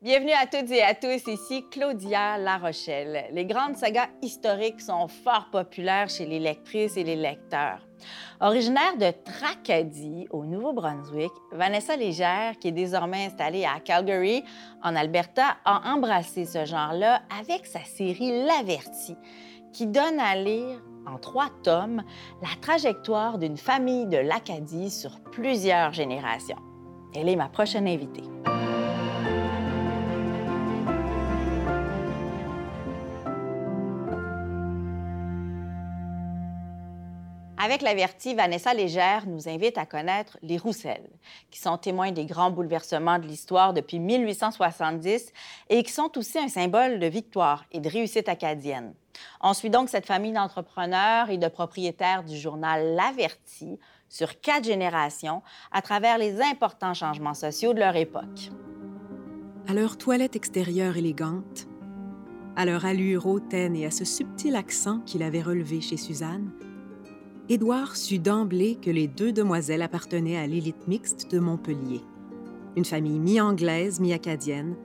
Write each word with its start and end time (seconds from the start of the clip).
Bienvenue 0.00 0.30
à 0.30 0.46
toutes 0.46 0.70
et 0.70 0.80
à 0.84 0.94
tous, 0.94 1.26
ici 1.26 1.64
Claudia 1.72 2.38
La 2.38 2.56
Rochelle. 2.56 3.24
Les 3.32 3.44
grandes 3.44 3.74
sagas 3.74 4.06
historiques 4.22 4.80
sont 4.80 5.08
fort 5.08 5.48
populaires 5.50 6.08
chez 6.08 6.24
les 6.24 6.38
lectrices 6.38 6.96
et 6.96 7.02
les 7.02 7.16
lecteurs. 7.16 7.84
Originaire 8.40 8.96
de 8.96 9.10
Tracadie, 9.10 10.28
au 10.30 10.44
Nouveau-Brunswick, 10.44 11.32
Vanessa 11.50 11.96
Légère, 11.96 12.56
qui 12.60 12.68
est 12.68 12.72
désormais 12.72 13.26
installée 13.26 13.64
à 13.64 13.80
Calgary, 13.80 14.44
en 14.84 14.94
Alberta, 14.94 15.56
a 15.64 15.92
embrassé 15.92 16.44
ce 16.44 16.64
genre-là 16.64 17.22
avec 17.40 17.66
sa 17.66 17.82
série 17.82 18.44
L'Averti, 18.46 19.16
qui 19.72 19.88
donne 19.88 20.20
à 20.20 20.36
lire 20.36 20.80
en 21.08 21.18
trois 21.18 21.50
tomes 21.64 22.04
la 22.40 22.54
trajectoire 22.60 23.38
d'une 23.38 23.56
famille 23.56 24.06
de 24.06 24.18
l'Acadie 24.18 24.92
sur 24.92 25.18
plusieurs 25.32 25.92
générations. 25.92 26.62
Elle 27.16 27.28
est 27.28 27.34
ma 27.34 27.48
prochaine 27.48 27.88
invitée. 27.88 28.22
Avec 37.60 37.82
l'averti, 37.82 38.34
Vanessa 38.34 38.72
Légère 38.72 39.26
nous 39.26 39.48
invite 39.48 39.78
à 39.78 39.84
connaître 39.84 40.38
les 40.42 40.58
Roussel, 40.58 41.02
qui 41.50 41.58
sont 41.58 41.76
témoins 41.76 42.12
des 42.12 42.24
grands 42.24 42.52
bouleversements 42.52 43.18
de 43.18 43.26
l'histoire 43.26 43.74
depuis 43.74 43.98
1870 43.98 45.32
et 45.68 45.82
qui 45.82 45.90
sont 45.90 46.16
aussi 46.16 46.38
un 46.38 46.46
symbole 46.46 47.00
de 47.00 47.06
victoire 47.06 47.64
et 47.72 47.80
de 47.80 47.88
réussite 47.88 48.28
acadienne. 48.28 48.94
On 49.40 49.54
suit 49.54 49.70
donc 49.70 49.88
cette 49.88 50.06
famille 50.06 50.30
d'entrepreneurs 50.30 51.30
et 51.30 51.38
de 51.38 51.48
propriétaires 51.48 52.22
du 52.22 52.36
journal 52.36 52.94
L'Averti 52.94 53.76
sur 54.08 54.40
quatre 54.40 54.64
générations 54.64 55.42
à 55.72 55.82
travers 55.82 56.16
les 56.16 56.40
importants 56.40 56.94
changements 56.94 57.34
sociaux 57.34 57.74
de 57.74 57.80
leur 57.80 57.96
époque. 57.96 58.52
À 59.66 59.74
leur 59.74 59.98
toilette 59.98 60.36
extérieure 60.36 60.96
élégante, 60.96 61.66
à 62.54 62.64
leur 62.64 62.84
allure 62.84 63.26
hautaine 63.26 63.74
et 63.74 63.84
à 63.84 63.90
ce 63.90 64.04
subtil 64.04 64.54
accent 64.54 65.00
qu'il 65.00 65.24
avait 65.24 65.42
relevé 65.42 65.80
chez 65.80 65.96
Suzanne, 65.96 66.52
Édouard 67.50 67.96
sut 67.96 68.18
d'emblée 68.18 68.76
que 68.76 68.90
les 68.90 69.08
deux 69.08 69.32
demoiselles 69.32 69.80
appartenaient 69.80 70.36
à 70.36 70.46
l'élite 70.46 70.86
mixte 70.86 71.30
de 71.30 71.38
Montpellier, 71.38 72.02
une 72.76 72.84
famille 72.84 73.18
mi-anglaise, 73.18 74.00
mi-acadienne, 74.00 74.76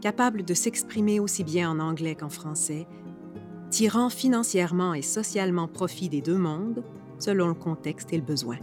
capable 0.00 0.44
de 0.44 0.54
s'exprimer 0.54 1.18
aussi 1.18 1.42
bien 1.42 1.68
en 1.68 1.80
anglais 1.80 2.14
qu'en 2.14 2.28
français, 2.28 2.86
tirant 3.70 4.08
financièrement 4.08 4.94
et 4.94 5.02
socialement 5.02 5.66
profit 5.66 6.08
des 6.08 6.20
deux 6.20 6.36
mondes 6.36 6.84
selon 7.18 7.48
le 7.48 7.54
contexte 7.54 8.12
et 8.12 8.18
le 8.18 8.22
besoin. 8.22 8.58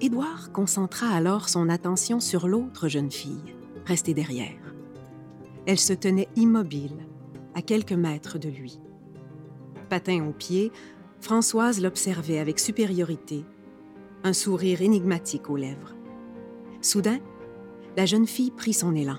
Édouard 0.00 0.52
concentra 0.52 1.08
alors 1.08 1.48
son 1.48 1.68
attention 1.68 2.20
sur 2.20 2.46
l'autre 2.46 2.86
jeune 2.86 3.10
fille, 3.10 3.56
restée 3.86 4.14
derrière. 4.14 4.74
Elle 5.66 5.80
se 5.80 5.92
tenait 5.92 6.28
immobile, 6.36 7.06
à 7.54 7.62
quelques 7.62 7.92
mètres 7.92 8.38
de 8.38 8.48
lui. 8.48 8.78
Patin 9.88 10.24
aux 10.26 10.32
pieds, 10.32 10.70
Françoise 11.22 11.80
l'observait 11.80 12.40
avec 12.40 12.58
supériorité, 12.58 13.44
un 14.24 14.32
sourire 14.32 14.82
énigmatique 14.82 15.50
aux 15.50 15.56
lèvres. 15.56 15.94
Soudain, 16.80 17.20
la 17.96 18.06
jeune 18.06 18.26
fille 18.26 18.50
prit 18.50 18.72
son 18.72 18.92
élan. 18.96 19.18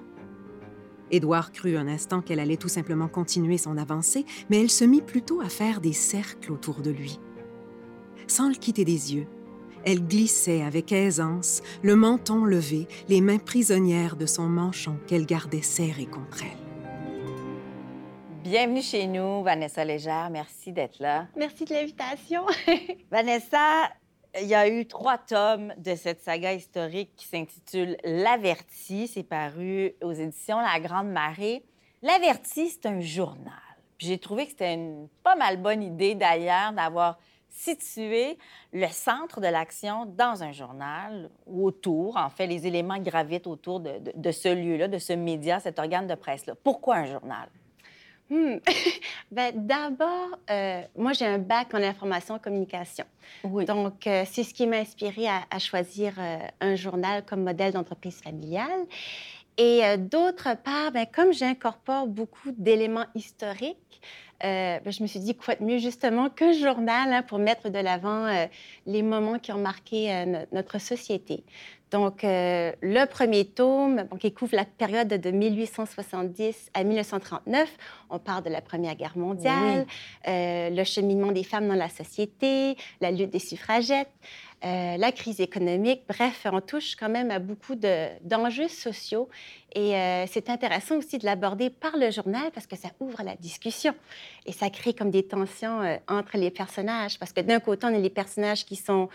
Édouard 1.12 1.54
crut 1.54 1.78
un 1.78 1.88
instant 1.88 2.22
qu'elle 2.22 2.42
allait 2.42 2.58
tout 2.58 2.68
simplement 2.68 3.08
continuer 3.08 3.58
son 3.58 3.78
avancée, 3.78 4.26
mais 4.50 4.60
elle 4.60 4.70
se 4.70 4.84
mit 4.84 5.02
plutôt 5.02 5.40
à 5.40 5.48
faire 5.48 5.80
des 5.80 5.94
cercles 5.94 6.52
autour 6.52 6.82
de 6.82 6.92
lui. 6.92 7.22
Sans 8.28 8.50
le 8.50 8.56
quitter 8.56 8.84
des 8.84 9.16
yeux, 9.16 9.28
elle 9.86 10.06
glissait 10.06 10.62
avec 10.62 10.92
aisance, 10.92 11.62
le 11.84 11.95
menton 11.95 12.44
levé, 12.44 12.86
les 13.08 13.22
mains 13.22 13.38
prisonnières 13.38 14.17
de 14.17 14.26
son 14.26 14.50
manchon 14.50 14.98
qu'elle 15.08 15.26
gardait 15.26 15.62
serré 15.62 16.06
contre 16.06 16.44
elle. 16.44 16.62
Bienvenue 18.44 18.81
chez 18.81 19.08
nous, 19.08 19.42
Vanessa 19.42 19.86
Légère. 19.86 20.30
Merci 20.30 20.73
d'être 20.73 20.99
là. 20.99 21.27
Merci 21.37 21.64
de 21.64 21.73
l'invitation. 21.73 22.45
Vanessa, 23.09 23.89
il 24.37 24.48
y 24.48 24.54
a 24.54 24.67
eu 24.67 24.86
trois 24.86 25.17
tomes 25.17 25.73
de 25.77 25.95
cette 25.95 26.21
saga 26.21 26.52
historique 26.52 27.11
qui 27.15 27.26
s'intitule 27.26 27.95
L'Averti. 28.03 29.08
C'est 29.08 29.23
paru 29.23 29.93
aux 30.03 30.11
éditions 30.11 30.59
La 30.59 30.77
Grande 30.82 31.08
Marée. 31.08 31.64
L'Averti, 32.02 32.67
c'est 32.67 32.86
un 32.86 32.99
journal. 32.99 33.53
J'ai 33.98 34.17
trouvé 34.17 34.43
que 34.43 34.52
c'était 34.52 34.73
une 34.73 35.08
pas 35.23 35.37
mal 35.37 35.55
bonne 35.55 35.82
idée 35.82 36.14
d'ailleurs 36.14 36.73
d'avoir 36.73 37.20
situé 37.48 38.37
le 38.73 38.87
centre 38.87 39.39
de 39.39 39.48
l'action 39.48 40.05
dans 40.05 40.43
un 40.43 40.52
journal 40.52 41.30
ou 41.45 41.65
autour. 41.65 42.17
En 42.17 42.30
fait, 42.30 42.48
les 42.48 42.67
éléments 42.67 42.99
gravitent 42.99 43.48
autour 43.48 43.80
de, 43.80 44.02
de 44.14 44.32
ce 44.32 44.53
lieu-là, 44.53 44.89
de 44.89 44.98
ce 44.98 45.14
média, 45.14 45.61
cet 45.61 45.80
organe 45.80 46.08
de 46.08 46.15
presse-là. 46.15 46.55
Pourquoi 46.61 46.98
un 46.98 47.05
journal? 47.05 47.48
Hmm. 48.33 48.58
ben, 49.32 49.54
D'abord, 49.55 50.39
euh, 50.49 50.82
moi, 50.98 51.14
j'ai 51.14 51.26
un 51.27 51.38
bac 51.38 51.71
en 51.76 51.83
information 51.83 52.38
et 52.38 52.39
communication. 52.39 53.05
Donc, 53.44 54.08
euh, 54.08 54.23
c'est 54.26 54.44
ce 54.44 54.55
qui 54.55 54.66
m'a 54.66 54.77
inspiré 54.77 55.27
à, 55.27 55.60
choisir 55.60 56.14
euh, 56.17 56.39
un 56.60 56.76
journal 56.76 57.23
comme 57.26 57.44
modèle 57.44 57.73
d'entreprise 57.73 58.20
familiale. 58.21 58.88
Et 59.60 59.82
d'autre 59.99 60.58
part, 60.64 60.92
ben, 60.92 61.05
comme 61.05 61.32
j'incorpore 61.32 62.08
beaucoup 62.08 62.49
d'éléments 62.58 63.05
historiques, 63.14 64.02
ben, 64.42 64.82
je 64.88 65.04
me 65.04 65.08
suis 65.08 65.20
dit 65.20 65.36
quoi 65.36 65.54
de 65.54 65.64
mieux 65.64 65.77
justement 65.77 66.32
qu'un 66.32 66.54
journal 66.54 67.14
hein, 67.14 67.21
pour 67.21 67.38
mettre 67.38 67.70
de 67.70 67.77
l'avant 67.77 68.48
les 68.88 69.04
moments 69.04 69.38
qui 69.38 69.52
ont 69.52 69.60
marqué 69.60 70.26
notre 70.52 70.80
société. 70.82 71.44
Donc, 71.93 72.23
euh, 72.23 72.71
le 72.81 73.05
premier 73.05 73.45
tome, 73.45 74.08
qui 74.20 74.33
couvre 74.33 74.55
la 74.55 74.65
période 74.65 75.09
de 75.09 75.30
1870 75.30 76.71
à 76.73 76.83
1939, 76.83 77.70
on 78.09 78.17
parle 78.17 78.43
de 78.43 78.49
la 78.49 78.61
Première 78.61 78.95
Guerre 78.95 79.15
mondiale, 79.15 79.86
euh, 80.27 80.71
le 80.71 80.83
cheminement 80.86 81.32
des 81.32 81.43
femmes 81.43 81.67
dans 81.67 81.76
la 81.76 81.89
société, 81.89 82.77
la 82.99 83.11
lutte 83.11 83.30
des 83.30 83.37
suffragettes, 83.37 84.09
euh, 84.64 84.98
la 84.98 85.12
crise 85.12 85.40
économique. 85.40 86.04
Bref, 86.08 86.48
on 86.52 86.62
touche 86.62 86.96
quand 86.96 87.10
même 87.10 87.32
à 87.32 87.40
beaucoup 87.40 87.76
d'enjeux 87.76 88.68
sociaux. 88.68 89.30
Et 89.76 89.94
c'est 90.28 90.52
intéressant 90.52 90.98
aussi 90.98 91.18
de 91.18 91.26
l'aborder 91.26 91.72
par 91.72 91.98
le 91.98 92.12
journal 92.12 92.52
parce 92.54 92.68
que 92.68 92.76
ça 92.76 92.90
ouvre 93.00 93.24
la 93.24 93.36
discussion 93.36 93.96
et 94.46 94.52
ça 94.52 94.70
crée 94.70 94.94
comme 94.94 95.10
des 95.10 95.24
tensions 95.24 95.82
entre 96.08 96.38
les 96.38 96.52
personnages. 96.52 97.18
Parce 97.18 97.34
que 97.34 97.42
d'un 97.42 97.60
côté, 97.60 97.88
on 97.88 97.96
a 97.96 97.98
les 97.98 98.12
personnages 98.12 98.66
qui 98.66 98.76
sont 98.76 99.10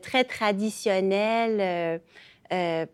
très 0.00 0.22
traditionnels 0.22 2.00
euh, 2.52 2.86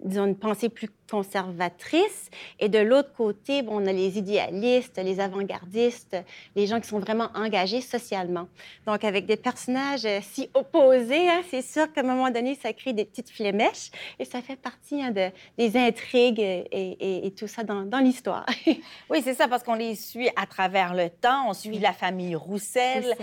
disons, 0.00 0.26
une 0.26 0.36
pensée 0.36 0.68
plus 0.68 0.88
conservatrice. 1.10 2.30
Et 2.60 2.68
de 2.68 2.78
l'autre 2.78 3.12
côté, 3.16 3.62
bon, 3.62 3.82
on 3.82 3.86
a 3.86 3.92
les 3.92 4.18
idéalistes, 4.18 4.98
les 5.02 5.20
avant-gardistes, 5.20 6.16
les 6.54 6.66
gens 6.66 6.80
qui 6.80 6.88
sont 6.88 6.98
vraiment 6.98 7.28
engagés 7.34 7.80
socialement. 7.80 8.48
Donc, 8.86 9.04
avec 9.04 9.26
des 9.26 9.36
personnages 9.36 10.04
euh, 10.04 10.20
si 10.22 10.50
opposés, 10.54 11.28
hein, 11.28 11.42
c'est 11.50 11.62
sûr 11.62 11.92
qu'à 11.92 12.00
un 12.00 12.04
moment 12.04 12.30
donné, 12.30 12.54
ça 12.54 12.72
crée 12.72 12.92
des 12.92 13.04
petites 13.04 13.30
flémèches 13.30 13.90
et 14.18 14.24
ça 14.24 14.42
fait 14.42 14.56
partie 14.56 15.02
hein, 15.02 15.10
de, 15.10 15.30
des 15.56 15.76
intrigues 15.76 16.40
et, 16.40 17.26
et, 17.26 17.30
tout 17.32 17.46
ça 17.46 17.62
dans, 17.62 17.82
dans 17.82 17.98
l'histoire. 17.98 18.46
oui, 19.10 19.20
c'est 19.22 19.34
ça, 19.34 19.48
parce 19.48 19.62
qu'on 19.62 19.74
les 19.74 19.94
suit 19.94 20.28
à 20.36 20.46
travers 20.46 20.94
le 20.94 21.10
temps. 21.10 21.48
On 21.48 21.54
suit 21.54 21.78
la 21.78 21.92
famille 21.92 22.34
Roussel, 22.34 23.16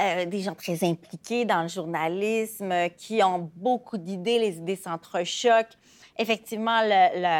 euh, 0.00 0.24
des 0.26 0.40
gens 0.40 0.54
très 0.54 0.84
impliqués 0.84 1.44
dans 1.44 1.62
le 1.62 1.68
journalisme, 1.68 2.72
qui 2.96 3.22
ont 3.22 3.50
beaucoup 3.56 3.98
d'idées, 3.98 4.38
les 4.38 4.58
idées 4.58 4.76
s'entrechoquent. 4.76 5.76
Effectivement, 6.18 6.80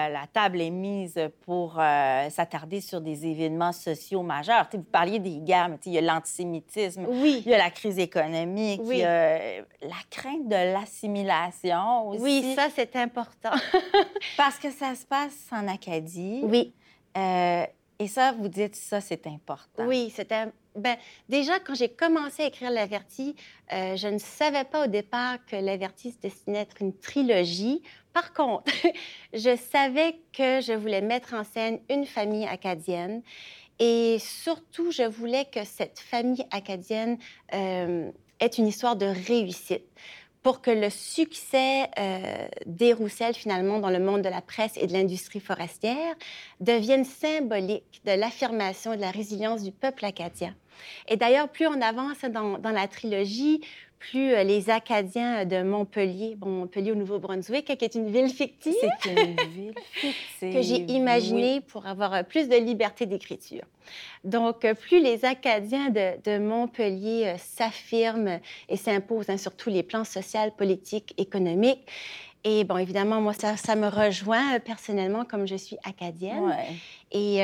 la, 0.09 0.27
table 0.33 0.61
est 0.61 0.71
mise 0.71 1.19
pour 1.43 1.79
euh, 1.79 2.29
s'attarder 2.31 2.81
sur 2.81 3.01
des 3.01 3.27
événements 3.27 3.73
sociaux 3.73 4.23
majeurs. 4.23 4.69
vous 4.73 4.83
parliez 4.83 5.19
des 5.19 5.39
guerres, 5.39 5.69
mais 5.69 5.79
il 5.87 5.93
y 5.93 5.99
a 5.99 6.01
l'antisémitisme, 6.01 7.07
oui. 7.09 7.43
il 7.45 7.51
y 7.51 7.55
a 7.55 7.59
la 7.59 7.71
crise 7.71 7.99
économique, 7.99 8.81
il 8.85 8.99
y 8.99 9.05
a 9.05 9.61
la 9.83 10.03
crainte 10.11 10.49
de 10.49 10.73
l'assimilation 10.73 12.09
aussi. 12.09 12.23
Oui, 12.23 12.55
ça, 12.55 12.69
c'est 12.75 12.97
important. 12.97 13.53
Parce 14.37 14.59
que 14.59 14.71
ça 14.71 14.95
se 14.95 15.05
passe 15.05 15.47
en 15.53 15.69
Acadie. 15.69 16.41
Oui. 16.45 16.73
Euh, 17.17 17.65
et 17.99 18.09
ça, 18.09 18.33
vous 18.33 18.49
dites, 18.49 18.77
ça, 18.77 19.01
c'est 19.01 19.27
important. 19.27 19.87
Oui, 19.87 20.13
c'était 20.15 20.47
ben, 20.77 20.97
déjà, 21.29 21.59
quand 21.59 21.75
j'ai 21.75 21.89
commencé 21.89 22.43
à 22.43 22.47
écrire 22.47 22.71
L'Averti, 22.71 23.35
euh, 23.73 23.97
je 23.97 24.09
ne 24.09 24.19
savais 24.19 24.65
pas 24.65 24.85
au 24.85 24.87
départ 24.87 25.39
que 25.47 25.57
L'Averti 25.57 26.13
se 26.13 26.19
destinait 26.19 26.59
à 26.59 26.63
être 26.63 26.83
une 26.83 26.97
trilogie. 26.97 27.83
Par 28.17 28.33
contre, 28.33 28.73
je 29.35 29.55
savais 29.71 30.19
que 30.33 30.63
je 30.63 30.73
voulais 30.73 31.03
mettre 31.03 31.35
en 31.35 31.45
scène 31.45 31.81
une 31.91 32.07
famille 32.07 32.47
acadienne 32.47 33.21
et 33.79 34.17
surtout, 34.19 34.91
je 34.91 35.03
voulais 35.03 35.45
que 35.45 35.65
cette 35.65 35.99
famille 35.99 36.47
acadienne 36.51 37.19
euh, 37.53 38.11
ait 38.41 38.47
une 38.47 38.69
histoire 38.69 38.97
de 38.97 39.05
réussite 39.05 39.85
pour 40.43 40.63
que 40.63 40.71
le 40.71 40.89
succès 40.89 41.91
euh, 41.99 42.47
des 42.65 42.95
Roussel, 42.95 43.35
finalement, 43.35 43.81
dans 43.81 43.91
le 43.91 43.99
monde 43.99 44.23
de 44.23 44.31
la 44.31 44.41
presse 44.41 44.79
et 44.79 44.87
de 44.87 44.95
l'industrie 44.95 45.41
forestière, 45.41 46.15
devienne 46.61 47.05
symbolique 47.05 48.01
de 48.07 48.13
l'affirmation 48.13 48.95
et 48.95 48.97
de 48.97 49.03
la 49.03 49.11
résilience 49.11 49.63
du 49.63 49.73
peuple 49.73 50.07
acadien. 50.07 50.55
Et 51.09 51.17
d'ailleurs, 51.17 51.49
plus 51.49 51.67
on 51.67 51.81
avance 51.81 52.21
dans, 52.31 52.59
la 52.63 52.89
trilogie, 52.89 53.61
plus 53.99 54.33
euh, 54.33 54.43
les 54.45 54.71
Acadiens 54.71 55.45
de 55.45 55.63
Montpellier, 55.63 56.35
bon, 56.37 56.51
Montpellier 56.51 56.93
au 56.93 56.95
Nouveau-Brunswick, 56.95 57.77
qui 57.77 57.85
est 57.85 57.95
une 57.95 58.11
ville 58.11 58.29
fictive. 58.29 58.75
C'est 59.03 59.11
une 59.11 59.37
ville 59.51 59.75
fictive. 59.93 60.15
que 60.55 60.63
j'ai 60.63 60.83
imaginée 60.93 61.61
pour 61.61 61.87
avoir 61.87 62.15
euh, 62.15 62.23
plus 62.23 62.49
de 62.49 62.57
liberté 62.57 63.07
d'écriture. 63.07 63.65
Donc, 64.25 64.65
euh, 64.65 64.75
plus 64.75 65.01
les 65.01 65.25
Acadiens 65.25 65.91
de, 65.91 66.39
Montpellier 66.39 67.35
s'affirment 67.39 68.41
et 68.69 68.77
s'imposent 68.77 69.31
hein, 69.31 69.37
sur 69.37 69.55
tous 69.55 69.71
les 69.71 69.83
plans 69.83 70.05
social, 70.05 70.53
politique, 70.55 71.15
économique. 71.19 71.87
Et 72.45 72.65
bon, 72.65 72.77
évidemment, 72.77 73.21
moi, 73.21 73.33
ça, 73.33 73.57
ça 73.57 73.75
me 73.75 73.89
rejoint 73.89 74.61
personnellement 74.61 75.25
comme 75.25 75.47
je 75.47 75.57
suis 75.57 75.77
acadienne. 75.85 76.45
Ouais. 76.45 76.67
Et 77.11 77.41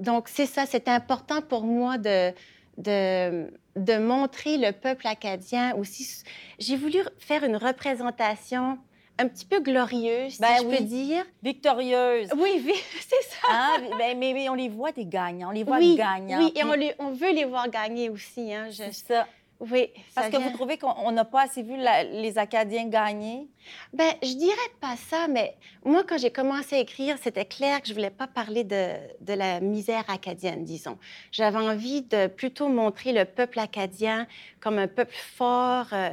donc, 0.00 0.28
c'est 0.28 0.46
ça, 0.46 0.66
c'est 0.66 0.88
important 0.88 1.42
pour 1.42 1.62
moi 1.62 1.96
de, 1.96 2.32
de, 2.78 3.52
de, 3.76 3.98
montrer 3.98 4.56
le 4.56 4.72
peuple 4.72 5.06
acadien 5.06 5.74
aussi. 5.76 6.22
J'ai 6.58 6.76
voulu 6.76 6.98
faire 7.18 7.44
une 7.44 7.56
représentation 7.56 8.78
un 9.18 9.28
petit 9.28 9.44
peu 9.44 9.60
glorieuse, 9.60 10.32
si 10.32 10.40
ben 10.40 10.56
je 10.58 10.76
peux 10.76 10.84
dire. 10.84 11.24
Victorieuse. 11.42 12.28
Oui, 12.36 12.64
c'est 13.00 13.22
ça. 13.28 13.48
Hein? 13.50 13.82
Ben, 13.98 14.18
mais, 14.18 14.32
mais, 14.32 14.48
on 14.48 14.54
les 14.54 14.68
voit 14.68 14.92
des 14.92 15.04
gagnants, 15.04 15.48
on 15.48 15.52
les 15.52 15.64
voit 15.64 15.78
oui, 15.78 15.96
gagnants. 15.96 16.38
Oui, 16.38 16.52
et 16.54 16.64
on, 16.64 16.72
les, 16.72 16.94
on, 16.98 17.12
veut 17.12 17.32
les 17.32 17.44
voir 17.44 17.68
gagner 17.68 18.08
aussi. 18.08 18.52
Hein, 18.52 18.68
je... 18.70 18.84
C'est 18.90 18.92
ça. 18.92 19.26
Oui. 19.60 19.90
Parce 20.14 20.28
que 20.28 20.36
vous 20.36 20.50
trouvez 20.50 20.76
qu'on 20.76 21.12
n'a 21.12 21.24
pas 21.24 21.42
assez 21.42 21.62
vu 21.62 21.76
les 21.76 22.36
Acadiens 22.36 22.88
gagner? 22.88 23.48
Ben, 23.92 24.12
je 24.22 24.34
dirais 24.34 24.56
pas 24.80 24.96
ça, 24.96 25.28
mais 25.28 25.56
moi, 25.84 26.02
quand 26.06 26.18
j'ai 26.18 26.32
commencé 26.32 26.76
à 26.76 26.78
écrire, 26.80 27.16
c'était 27.22 27.44
clair 27.44 27.80
que 27.80 27.88
je 27.88 27.94
voulais 27.94 28.10
pas 28.10 28.26
parler 28.26 28.64
de, 28.64 28.88
de 29.20 29.32
la 29.34 29.60
misère 29.60 30.04
acadienne, 30.08 30.64
disons. 30.64 30.98
J'avais 31.30 31.58
envie 31.58 32.02
de 32.02 32.26
plutôt 32.26 32.68
montrer 32.68 33.12
le 33.12 33.24
peuple 33.24 33.60
acadien 33.60 34.26
comme 34.60 34.78
un 34.78 34.88
peuple 34.88 35.14
fort, 35.14 35.86
euh, 35.92 36.10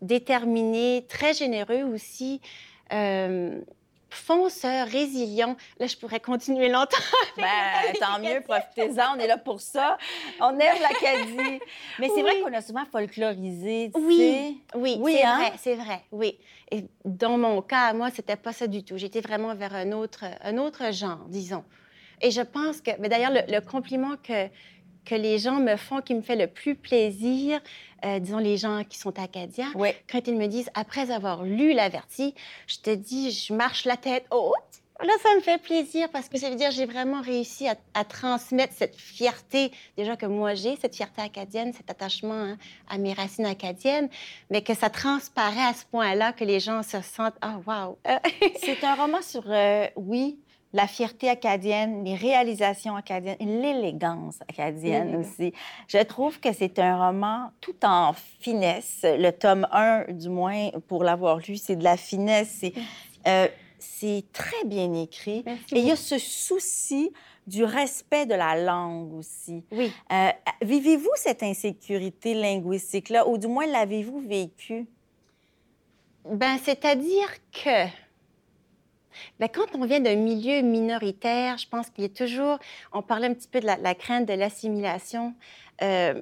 déterminé, 0.00 1.04
très 1.08 1.34
généreux 1.34 1.82
aussi. 1.82 2.40
Euh, 2.92 3.60
fonceur, 4.12 4.86
résilient. 4.86 5.56
Là, 5.78 5.86
je 5.86 5.96
pourrais 5.96 6.20
continuer 6.20 6.68
longtemps. 6.68 6.96
ben, 7.36 7.92
tant 7.98 8.18
mieux, 8.20 8.40
profitez-en, 8.40 9.16
on 9.16 9.18
est 9.18 9.26
là 9.26 9.38
pour 9.38 9.60
ça. 9.60 9.98
On 10.40 10.50
aime 10.58 10.76
l'Acadie. 10.80 11.60
Mais 11.98 12.08
c'est 12.14 12.22
vrai 12.22 12.40
qu'on 12.40 12.52
a 12.52 12.60
souvent 12.60 12.84
folklorisé, 12.84 13.90
tu 13.94 14.00
oui. 14.00 14.16
sais. 14.16 14.78
Oui, 14.78 14.96
oui, 15.00 15.16
c'est 15.16 15.24
hein? 15.24 15.36
vrai, 15.36 15.52
c'est 15.58 15.74
vrai, 15.74 16.00
oui. 16.12 16.38
Et 16.70 16.84
dans 17.04 17.36
mon 17.36 17.60
cas, 17.62 17.92
moi, 17.92 18.10
c'était 18.10 18.36
pas 18.36 18.52
ça 18.52 18.66
du 18.66 18.82
tout. 18.84 18.96
J'étais 18.96 19.20
vraiment 19.20 19.54
vers 19.54 19.74
un 19.74 19.92
autre, 19.92 20.24
un 20.42 20.56
autre 20.58 20.92
genre, 20.92 21.24
disons. 21.28 21.64
Et 22.22 22.30
je 22.30 22.40
pense 22.40 22.80
que, 22.80 22.92
mais 23.00 23.08
d'ailleurs, 23.08 23.32
le, 23.32 23.60
compliment 23.60 24.16
que, 24.22 24.48
que 25.04 25.14
les 25.14 25.38
gens 25.38 25.60
me 25.60 25.76
font 25.76 26.00
qui 26.00 26.14
me 26.14 26.22
fait 26.22 26.36
le 26.36 26.46
plus 26.46 26.74
plaisir, 26.74 27.60
euh, 28.04 28.18
disons 28.18 28.38
les 28.38 28.56
gens 28.56 28.82
qui 28.84 28.98
sont 28.98 29.18
acadiens, 29.18 29.72
quand 30.10 30.26
ils 30.26 30.36
me 30.36 30.46
disent, 30.46 30.70
après 30.74 31.10
avoir 31.10 31.44
lu 31.44 31.72
l'averti, 31.72 32.34
je 32.66 32.78
te 32.78 32.90
dis, 32.94 33.30
je 33.30 33.52
marche 33.52 33.84
la 33.84 33.96
tête 33.96 34.26
haute. 34.30 34.54
Là, 35.00 35.12
ça 35.20 35.34
me 35.34 35.40
fait 35.40 35.60
plaisir 35.60 36.08
parce 36.10 36.28
que 36.28 36.38
ça 36.38 36.48
veut 36.48 36.54
dire 36.54 36.68
que 36.68 36.76
j'ai 36.76 36.86
vraiment 36.86 37.22
réussi 37.22 37.66
à, 37.66 38.04
transmettre 38.04 38.72
cette 38.76 38.94
fierté, 38.94 39.72
déjà 39.96 40.16
que 40.16 40.26
moi 40.26 40.54
j'ai, 40.54 40.76
cette 40.76 40.94
fierté 40.94 41.22
acadienne, 41.22 41.72
cet 41.72 41.90
attachement 41.90 42.34
hein, 42.34 42.58
à 42.88 42.98
mes 42.98 43.12
racines 43.12 43.46
acadiennes, 43.46 44.08
mais 44.50 44.62
que 44.62 44.74
ça 44.74 44.90
transparaît 44.90 45.64
à 45.64 45.74
ce 45.74 45.84
point-là 45.86 46.32
que 46.32 46.44
les 46.44 46.60
gens 46.60 46.84
se 46.84 47.00
sentent, 47.00 47.34
ah, 47.40 47.58
oh, 47.58 47.70
wow! 47.70 47.98
C'est 48.62 48.84
un 48.84 48.94
roman 48.94 49.22
sur, 49.22 49.42
euh, 49.48 49.88
oui, 49.96 50.38
la 50.72 50.86
fierté 50.86 51.28
acadienne, 51.28 52.04
les 52.04 52.14
réalisations 52.14 52.96
acadiennes, 52.96 53.36
l'élégance 53.40 54.38
acadienne 54.48 55.16
aussi. 55.16 55.52
Je 55.86 55.98
trouve 55.98 56.40
que 56.40 56.52
c'est 56.52 56.78
un 56.78 57.06
roman 57.06 57.50
tout 57.60 57.76
en 57.84 58.14
finesse. 58.40 59.00
Le 59.04 59.30
tome 59.30 59.66
1, 59.70 60.12
du 60.12 60.28
moins, 60.30 60.70
pour 60.88 61.04
l'avoir 61.04 61.38
lu, 61.38 61.56
c'est 61.56 61.76
de 61.76 61.84
la 61.84 61.96
finesse. 61.96 62.58
C'est, 62.60 62.72
euh, 63.26 63.48
très 64.32 64.64
bien 64.64 64.92
écrit. 64.94 65.44
Et 65.72 65.78
il 65.78 65.86
y 65.86 65.90
a 65.90 65.96
ce 65.96 66.18
souci 66.18 67.12
du 67.46 67.64
respect 67.64 68.26
de 68.26 68.34
la 68.34 68.56
langue 68.56 69.14
aussi. 69.14 69.64
Oui. 69.70 69.92
Euh, 70.10 70.30
vivez-vous 70.62 71.10
cette 71.16 71.42
insécurité 71.42 72.34
linguistique-là, 72.34 73.28
ou 73.28 73.38
du 73.38 73.48
moins 73.48 73.66
l'avez-vous 73.66 74.20
vécue? 74.20 74.86
Ben, 76.24 76.56
c'est-à-dire 76.62 77.28
que 77.52 77.88
Bien, 79.38 79.48
quand 79.48 79.74
on 79.74 79.84
vient 79.84 80.00
d'un 80.00 80.16
milieu 80.16 80.62
minoritaire, 80.62 81.58
je 81.58 81.66
pense 81.68 81.90
qu'il 81.90 82.04
y 82.04 82.06
a 82.06 82.10
toujours, 82.10 82.58
on 82.92 83.02
parlait 83.02 83.28
un 83.28 83.34
petit 83.34 83.48
peu 83.48 83.60
de 83.60 83.66
la, 83.66 83.94
crainte 83.94 84.26
de 84.26 84.34
l'assimilation. 84.34 85.34
Euh, 85.82 86.20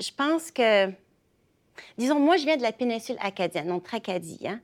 je 0.00 0.10
pense 0.16 0.50
que, 0.50 0.90
disons, 1.98 2.18
moi, 2.18 2.36
je 2.36 2.44
viens 2.44 2.56
de 2.56 2.62
la 2.62 2.72
péninsule 2.72 3.16
acadienne, 3.20 3.68
donc 3.68 3.84
Tracadie. 3.84 4.46
Hein, 4.46 4.60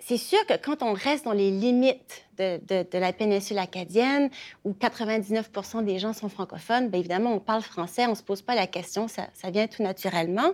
c'est 0.00 0.16
sûr 0.16 0.38
que 0.46 0.54
quand 0.56 0.82
on 0.82 0.92
reste 0.92 1.24
dans 1.24 1.32
les 1.32 1.50
limites 1.50 2.24
de, 2.38 2.98
la 2.98 3.12
péninsule 3.12 3.58
acadienne, 3.58 4.30
où 4.64 4.72
99% 4.72 5.84
des 5.84 5.98
gens 5.98 6.12
sont 6.12 6.28
francophones, 6.28 6.88
bien 6.88 7.00
évidemment, 7.00 7.34
on 7.34 7.40
parle 7.40 7.62
français, 7.62 8.06
on 8.06 8.10
ne 8.10 8.14
se 8.14 8.22
pose 8.22 8.42
pas 8.42 8.54
la 8.54 8.68
question, 8.68 9.08
ça, 9.08 9.26
vient 9.50 9.66
tout 9.66 9.82
naturellement. 9.82 10.52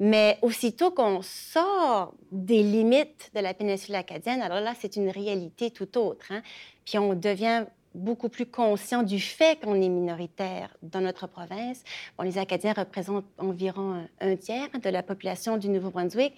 Mais 0.00 0.38
aussitôt 0.42 0.90
qu'on 0.90 1.22
sort 1.22 2.14
des 2.30 2.62
limites 2.62 3.30
de 3.34 3.40
la 3.40 3.54
péninsule 3.54 3.94
acadienne, 3.94 4.42
alors 4.42 4.60
là, 4.60 4.74
c'est 4.78 4.96
une 4.96 5.08
réalité 5.08 5.70
tout 5.70 5.96
autre. 5.96 6.26
Hein. 6.30 6.42
Puis 6.84 6.98
on 6.98 7.14
devient 7.14 7.64
beaucoup 7.94 8.28
plus 8.28 8.46
conscient 8.46 9.02
du 9.02 9.20
fait 9.20 9.60
qu'on 9.62 9.80
est 9.80 9.88
minoritaire 9.88 10.76
dans 10.82 11.00
notre 11.00 11.26
province. 11.26 11.82
Bon, 12.18 12.24
les 12.24 12.38
Acadiens 12.38 12.72
représentent 12.72 13.24
environ 13.38 14.04
un, 14.20 14.36
tiers 14.36 14.68
de 14.82 14.90
la 14.90 15.02
population 15.02 15.56
du 15.56 15.68
Nouveau-Brunswick. 15.68 16.34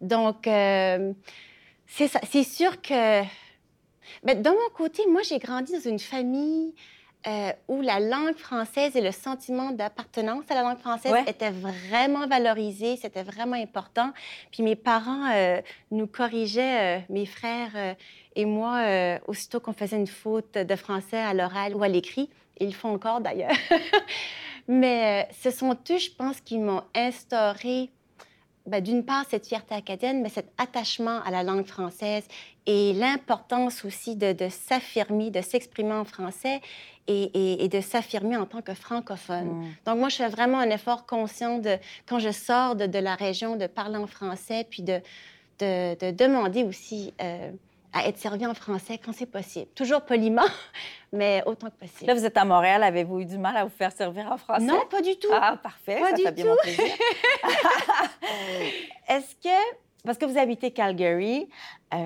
Donc, 0.00 0.46
euh, 0.46 1.12
c'est 1.88 2.08
ça. 2.08 2.20
C'est 2.30 2.44
sûr 2.44 2.80
que. 2.80 3.22
Mais 4.24 4.34
ben, 4.34 4.42
de 4.42 4.50
mon 4.50 4.70
côté, 4.74 5.02
moi, 5.06 5.22
j'ai 5.22 5.38
grandi 5.38 5.72
dans 5.72 5.90
une 5.90 5.98
famille 5.98 6.74
euh, 7.26 7.52
où 7.66 7.80
la 7.82 7.98
langue 7.98 8.36
française 8.36 8.94
et 8.94 9.00
le 9.00 9.10
sentiment 9.10 9.72
d'appartenance 9.72 10.44
à 10.50 10.54
la 10.54 10.62
langue 10.62 10.78
française 10.78 11.12
étaient 11.26 11.50
vraiment 11.50 12.28
valorisés, 12.28 12.96
c'était 12.96 13.24
vraiment 13.24 13.56
important. 13.56 14.12
Puis 14.52 14.62
mes 14.62 14.76
parents 14.76 15.28
euh, 15.34 15.60
nous 15.90 16.06
corrigeaient, 16.06 16.98
euh, 16.98 17.00
mes 17.10 17.26
frères 17.26 17.96
et 18.36 18.44
moi, 18.44 19.18
aussitôt 19.26 19.58
qu'on 19.58 19.72
faisait 19.72 19.96
une 19.96 20.06
faute 20.06 20.54
de 20.54 20.76
français 20.76 21.18
à 21.18 21.34
l'oral 21.34 21.74
ou 21.74 21.82
à 21.82 21.88
l'écrit. 21.88 22.30
Ils 22.60 22.68
le 22.68 22.72
font 22.72 22.94
encore 22.94 23.20
d'ailleurs. 23.20 23.50
Mais 24.68 25.28
ce 25.42 25.50
sont 25.50 25.76
eux, 25.90 25.98
je 25.98 26.10
pense, 26.10 26.40
qui 26.40 26.58
m'ont 26.58 26.82
instauré 26.94 27.90
ben, 28.68 28.82
d'une 28.82 29.04
part, 29.04 29.24
cette 29.30 29.46
fierté 29.46 29.74
acadienne, 29.74 30.22
mais 30.22 30.28
cet 30.28 30.52
attachement 30.58 31.20
à 31.24 31.30
la 31.30 31.42
langue 31.42 31.66
française 31.66 32.24
et 32.66 32.92
l'importance 32.92 33.84
aussi 33.84 34.16
de, 34.16 34.34
s'affirmer, 34.50 35.30
de 35.30 35.40
s'exprimer 35.40 35.92
en 35.92 36.04
français 36.04 36.60
et, 37.06 37.68
de 37.68 37.80
s'affirmer 37.80 38.36
en 38.36 38.44
tant 38.44 38.60
que 38.60 38.74
francophone. 38.74 39.48
Mm. 39.48 39.66
Donc, 39.86 39.98
moi, 39.98 40.08
je 40.10 40.16
fais 40.16 40.28
vraiment 40.28 40.58
un 40.58 40.70
effort 40.70 41.06
conscient 41.06 41.58
de, 41.58 41.76
quand 42.06 42.18
je 42.18 42.30
sors 42.30 42.76
de, 42.76 42.98
la 42.98 43.14
région, 43.14 43.56
de 43.56 43.66
parler 43.66 43.96
en 43.96 44.06
français, 44.06 44.66
puis 44.68 44.82
de, 44.82 45.00
de, 45.60 46.10
demander 46.10 46.64
aussi 46.64 47.14
euh, 47.22 47.50
à 47.92 48.06
être 48.06 48.18
servi 48.18 48.46
en 48.46 48.54
français 48.54 48.98
quand 48.98 49.12
c'est 49.12 49.26
possible. 49.26 49.66
Toujours 49.74 50.02
poliment, 50.02 50.46
mais 51.12 51.42
autant 51.46 51.68
que 51.68 51.76
possible. 51.76 52.06
Là, 52.06 52.14
vous 52.14 52.24
êtes 52.24 52.36
à 52.36 52.44
Montréal. 52.44 52.82
Avez-vous 52.82 53.20
eu 53.20 53.24
du 53.24 53.38
mal 53.38 53.56
à 53.56 53.64
vous 53.64 53.70
faire 53.70 53.92
servir 53.92 54.30
en 54.30 54.36
français? 54.36 54.64
Non, 54.64 54.82
pas 54.90 55.00
du 55.00 55.16
tout. 55.16 55.28
Ah, 55.32 55.56
parfait. 55.62 56.00
Pas 56.00 56.10
ça 56.10 56.16
du 56.16 56.22
fait 56.22 56.28
tout. 56.30 56.34
bien 56.34 56.44
mon 56.46 56.56
plaisir. 56.62 56.84
Est-ce 59.08 59.34
que, 59.36 59.76
parce 60.04 60.18
que 60.18 60.26
vous 60.26 60.38
habitez 60.38 60.70
Calgary, 60.70 61.48
euh, 61.94 62.04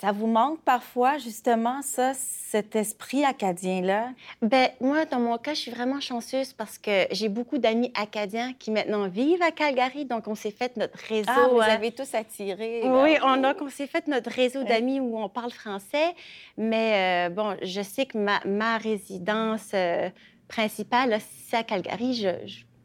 ça 0.00 0.12
vous 0.12 0.26
manque 0.26 0.60
parfois, 0.62 1.18
justement, 1.18 1.82
ça, 1.82 2.12
cet 2.14 2.74
esprit 2.74 3.22
acadien-là? 3.22 4.08
Ben 4.40 4.70
moi, 4.80 5.04
dans 5.04 5.20
mon 5.20 5.36
cas, 5.36 5.52
je 5.52 5.60
suis 5.60 5.70
vraiment 5.70 6.00
chanceuse 6.00 6.54
parce 6.54 6.78
que 6.78 7.06
j'ai 7.10 7.28
beaucoup 7.28 7.58
d'amis 7.58 7.92
acadiens 7.94 8.54
qui 8.58 8.70
maintenant 8.70 9.08
vivent 9.08 9.42
à 9.42 9.50
Calgary. 9.50 10.06
Donc, 10.06 10.26
on 10.26 10.34
s'est 10.34 10.52
fait 10.52 10.74
notre 10.78 10.98
réseau. 11.06 11.28
Ah, 11.28 11.48
vous 11.50 11.60
hein. 11.60 11.66
avez 11.68 11.92
tous 11.92 12.14
attiré. 12.14 12.80
Oui, 12.84 13.18
on, 13.22 13.44
a, 13.44 13.54
on 13.60 13.68
s'est 13.68 13.86
fait 13.86 14.06
notre 14.08 14.30
réseau 14.30 14.64
d'amis 14.64 15.00
où 15.00 15.18
on 15.18 15.28
parle 15.28 15.50
français. 15.50 16.14
Mais 16.56 17.28
euh, 17.28 17.34
bon, 17.34 17.56
je 17.62 17.82
sais 17.82 18.06
que 18.06 18.16
ma, 18.16 18.40
ma 18.46 18.78
résidence 18.78 19.72
euh, 19.74 20.08
principale, 20.48 21.18
c'est 21.46 21.58
à 21.58 21.62
Calgary. 21.62 22.14
Je, 22.14 22.30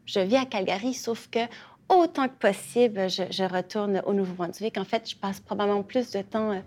je, 0.04 0.20
vis 0.20 0.36
à 0.36 0.44
Calgary, 0.44 0.92
sauf 0.92 1.28
que 1.30 1.40
autant 1.88 2.28
que 2.28 2.34
possible, 2.34 3.08
je, 3.08 3.22
je 3.30 3.44
retourne 3.44 4.02
au 4.04 4.12
Nouveau-Brunswick. 4.12 4.76
En 4.76 4.84
fait, 4.84 5.08
je 5.08 5.16
passe 5.16 5.40
probablement 5.40 5.82
plus 5.82 6.10
de 6.10 6.20
temps 6.20 6.52
euh, 6.52 6.60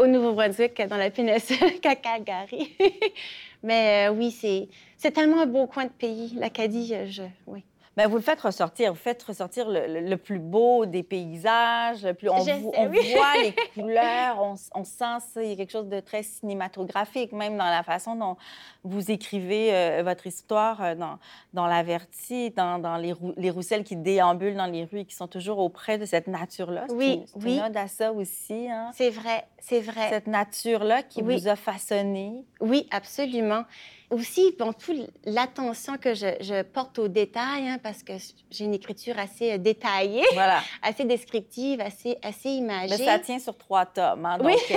au 0.00 0.06
Nouveau-Brunswick 0.06 0.80
dans 0.88 0.96
la 0.96 1.10
péninsule 1.10 1.80
qu'à 1.82 1.94
Calgary. 1.94 2.74
Mais 3.62 4.08
euh, 4.08 4.12
oui, 4.12 4.30
c'est, 4.30 5.10
tellement 5.10 5.42
un 5.42 5.46
beau 5.46 5.66
coin 5.66 5.84
de 5.84 5.90
pays, 5.90 6.32
l'Acadie. 6.36 6.94
Euh, 6.94 7.06
je, 7.06 7.22
oui. 7.46 7.62
Bien, 7.96 8.06
vous 8.06 8.16
le 8.16 8.22
faites 8.22 8.40
ressortir. 8.40 8.92
Vous 8.92 8.98
faites 8.98 9.20
ressortir 9.22 9.66
le, 9.68 10.14
plus 10.16 10.38
beau 10.38 10.86
des 10.86 11.02
paysages. 11.02 12.04
Le 12.04 12.14
plus, 12.14 12.28
on, 12.28 12.36
on 12.36 12.86
voit 12.86 13.36
les 13.42 13.54
couleurs, 13.74 14.40
on, 14.40 14.54
on 14.74 14.84
sent 14.84 15.18
ça. 15.32 15.42
Il 15.42 15.50
y 15.50 15.52
a 15.52 15.56
quelque 15.56 15.72
chose 15.72 15.88
de 15.88 15.98
très 15.98 16.22
cinématographique, 16.22 17.32
même 17.32 17.56
dans 17.56 17.64
la 17.64 17.82
façon 17.82 18.14
dont 18.14 18.36
vous 18.84 19.10
écrivez 19.10 19.74
euh, 19.74 20.02
votre 20.04 20.28
histoire 20.28 20.82
euh, 20.82 20.94
dans, 20.94 21.18
dans 21.52 21.66
l'Averti, 21.66 22.50
dans, 22.50 22.78
dans 22.78 22.96
les, 22.96 23.12
les 23.36 23.50
rousselles 23.50 23.82
qui 23.82 23.96
déambulent 23.96 24.56
dans 24.56 24.66
les 24.66 24.84
rues 24.84 25.00
et 25.00 25.04
qui 25.04 25.16
sont 25.16 25.28
toujours 25.28 25.58
auprès 25.58 25.98
de 25.98 26.04
cette 26.04 26.28
nature-là. 26.28 26.86
Oui, 26.90 27.24
oui. 27.42 27.58
Une 27.58 27.76
à 27.76 27.88
ça 27.88 28.12
aussi. 28.12 28.68
Hein? 28.70 28.90
C'est 28.94 29.10
vrai, 29.10 29.46
c'est 29.58 29.80
vrai. 29.80 30.08
Cette 30.10 30.28
nature-là 30.28 31.02
qui 31.02 31.22
vous 31.22 31.48
a 31.48 31.56
façonné. 31.56 32.44
Oui, 32.60 32.86
absolument 32.92 33.64
aussi, 34.10 34.54
bon, 34.58 34.72
toute 34.72 35.08
l'attention 35.24 35.96
que 35.96 36.14
je, 36.14 36.62
porte 36.62 36.98
aux 36.98 37.08
détails, 37.08 37.68
hein, 37.68 37.78
parce 37.82 38.02
que 38.02 38.12
j'ai 38.50 38.64
une 38.64 38.74
écriture 38.74 39.18
assez 39.18 39.52
euh, 39.52 39.58
détaillée, 39.58 40.24
assez 40.82 41.04
descriptive, 41.04 41.80
assez, 41.80 42.18
assez 42.22 42.50
imagée. 42.50 42.96
Mais 42.98 43.04
ça 43.04 43.18
tient 43.18 43.38
sur 43.38 43.56
trois 43.56 43.86
tomes. 43.86 44.26
Hein, 44.26 44.38
donc, 44.38 44.48
euh, 44.48 44.74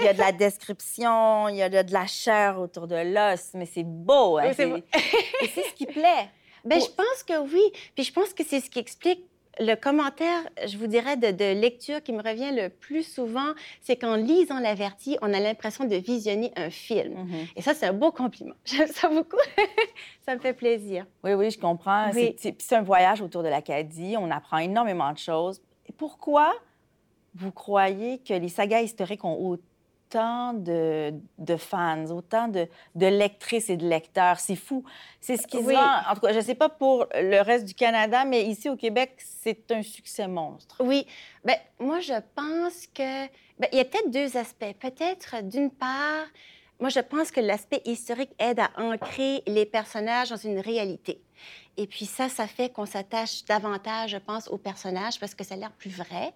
il 0.00 0.04
y 0.06 0.08
a 0.08 0.14
de 0.14 0.18
la 0.18 0.32
description, 0.32 1.48
il 1.48 1.56
y 1.56 1.62
a 1.62 1.68
de, 1.68 1.92
la 1.92 2.06
chair 2.06 2.58
autour 2.58 2.86
de 2.86 2.96
l'os, 2.96 3.50
mais 3.54 3.66
c'est 3.66 3.84
beau. 3.84 4.38
Hein, 4.38 4.52
c'est 4.56 5.62
ce 5.62 5.74
qui 5.74 5.86
plaît. 5.86 6.28
Ben, 6.64 6.80
Je 6.80 6.88
pense 6.88 7.22
que 7.26 7.38
oui. 7.38 7.62
Puis 7.94 8.04
je 8.04 8.12
pense 8.12 8.32
que 8.32 8.44
c'est 8.44 8.60
ce 8.60 8.70
qui 8.70 8.78
explique 8.78 9.24
le 9.58 9.74
commentaire, 9.74 10.42
je 10.66 10.76
vous 10.78 10.86
dirais, 10.86 11.16
de, 11.16 11.60
lecture 11.60 12.02
qui 12.02 12.12
me 12.12 12.22
revient 12.22 12.52
le 12.52 12.68
plus 12.68 13.02
souvent, 13.02 13.52
c'est 13.80 13.96
qu'en 13.96 14.16
lisant 14.16 14.60
l'averti, 14.60 15.18
on 15.22 15.32
a 15.32 15.40
l'impression 15.40 15.84
de 15.84 15.96
visionner 15.96 16.52
un 16.56 16.70
film. 16.70 17.14
Mm-hmm. 17.14 17.52
Et 17.56 17.62
ça, 17.62 17.74
c'est 17.74 17.86
un 17.86 17.92
beau 17.92 18.12
compliment. 18.12 18.54
J'aime 18.64 18.88
ça 18.88 19.08
beaucoup. 19.08 19.36
ça 20.22 20.34
me 20.34 20.40
fait 20.40 20.54
plaisir. 20.54 21.06
Oui, 21.24 21.34
oui, 21.34 21.50
je 21.50 21.58
comprends. 21.58 22.10
C'est 22.12 22.72
un 22.72 22.82
voyage 22.82 23.20
autour 23.20 23.42
de 23.42 23.48
l'Acadie. 23.48 24.16
On 24.18 24.30
apprend 24.30 24.58
énormément 24.58 25.12
de 25.12 25.18
choses. 25.18 25.60
Pourquoi 25.98 26.52
vous 27.34 27.52
croyez 27.52 28.18
que 28.18 28.34
les 28.34 28.48
sagas 28.48 28.80
historiques 28.80 29.24
ont 29.24 29.36
autant 29.36 29.64
de, 30.54 31.12
de 31.38 31.56
fans, 31.56 32.06
autant 32.06 32.48
de, 32.48 32.66
de, 32.94 33.06
lectrices 33.06 33.70
et 33.70 33.76
de 33.76 33.86
lecteurs. 33.86 34.38
C'est 34.40 34.56
fou. 34.56 34.84
C'est 35.20 35.36
ce 35.36 35.46
qui 35.46 35.58
oui. 35.58 35.76
En 35.76 36.14
tout 36.14 36.20
cas, 36.20 36.32
je 36.32 36.38
ne 36.38 36.44
sais 36.44 36.54
pas 36.54 36.68
pour 36.68 37.06
le 37.14 37.40
reste 37.42 37.64
du 37.64 37.74
Canada, 37.74 38.24
mais 38.24 38.44
ici 38.44 38.68
au 38.68 38.76
Québec, 38.76 39.14
c'est 39.18 39.70
un 39.70 39.82
succès 39.82 40.26
monstre. 40.26 40.76
Oui. 40.80 41.06
Bien, 41.44 41.56
moi, 41.78 42.00
je 42.00 42.14
pense 42.34 42.86
que. 42.94 43.26
Bien, 43.58 43.68
il 43.72 43.78
y 43.78 43.80
a 43.80 43.84
peut-être 43.84 44.10
deux 44.10 44.36
aspects. 44.36 44.74
Peut-être, 44.80 45.42
d'une 45.42 45.70
part, 45.70 46.26
moi, 46.80 46.88
je 46.88 47.00
pense 47.00 47.30
que 47.30 47.40
l'aspect 47.40 47.82
historique 47.84 48.30
aide 48.38 48.58
à 48.58 48.70
ancrer 48.76 49.42
les 49.46 49.66
personnages 49.66 50.30
dans 50.30 50.36
une 50.36 50.60
réalité. 50.60 51.20
Et 51.76 51.86
puis 51.86 52.06
ça, 52.06 52.28
ça 52.28 52.46
fait 52.46 52.70
qu'on 52.70 52.86
s'attache 52.86 53.44
davantage, 53.44 54.10
je 54.10 54.16
pense, 54.16 54.48
aux 54.48 54.56
personnages 54.56 55.20
parce 55.20 55.34
que 55.34 55.44
ça 55.44 55.54
a 55.54 55.58
l'air 55.58 55.72
plus 55.72 55.90
vrai. 55.90 56.32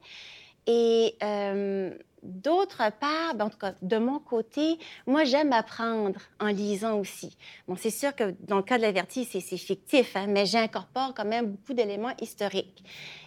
Et 0.67 1.17
euh, 1.23 1.97
d'autre 2.25 2.79
part, 2.99 3.35
ben, 3.35 3.47
en 3.47 3.51
tout 3.51 3.59
cas, 3.59 3.75
de 3.83 3.97
mon 3.99 4.19
côté, 4.19 4.79
moi, 5.07 5.25
j'aime 5.25 5.53
apprendre 5.53 6.19
en 6.41 6.47
lisant 6.47 6.99
aussi. 6.99 7.37
Bon, 7.69 7.77
c'est 7.77 7.91
sûr 7.91 8.15
que 8.15 8.35
dans 8.41 8.57
le 8.57 8.63
cas 8.63 8.79
de 8.79 8.83
l'averti, 8.83 9.25
c'est 9.25 9.41
fictif, 9.57 10.17
hein, 10.17 10.27
mais 10.29 10.47
j'incorpore 10.47 11.15
quand 11.15 11.25
même 11.25 11.53
beaucoup 11.53 11.75
d'éléments 11.75 12.15
historiques. 12.21 12.85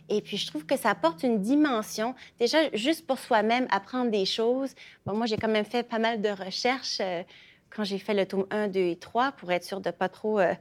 Et 0.10 0.22
puis, 0.22 0.38
je 0.38 0.48
trouve 0.48 0.66
que 0.66 0.78
ça 0.78 0.90
apporte 0.90 1.24
une 1.24 1.42
dimension. 1.42 2.16
Déjà, 2.40 2.58
juste 2.74 3.06
pour 3.06 3.20
soi-même, 3.20 3.68
apprendre 3.70 4.12
des 4.12 4.26
choses. 4.26 4.74
Bon, 5.06 5.14
moi, 5.14 5.26
j'ai 5.26 5.38
quand 5.38 5.48
même 5.48 5.66
fait 5.66 5.84
pas 5.84 6.00
mal 6.00 6.22
de 6.22 6.30
recherches 6.30 7.00
euh, 7.02 7.24
quand 7.70 7.84
j'ai 7.84 8.00
fait 8.00 8.14
le 8.14 8.26
tome 8.26 8.48
1, 8.50 8.70
2 8.70 8.80
et 8.80 8.96
3 8.96 9.34
pour 9.34 9.52
être 9.52 9.64
sûr 9.64 9.82
de 9.82 9.92
pas 9.92 10.10
trop... 10.10 10.40
Euh, 10.40 10.54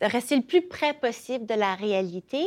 de 0.00 0.06
rester 0.06 0.36
le 0.36 0.42
plus 0.42 0.62
près 0.62 0.92
possible 0.92 1.46
de 1.46 1.54
la 1.54 1.74
réalité. 1.74 2.44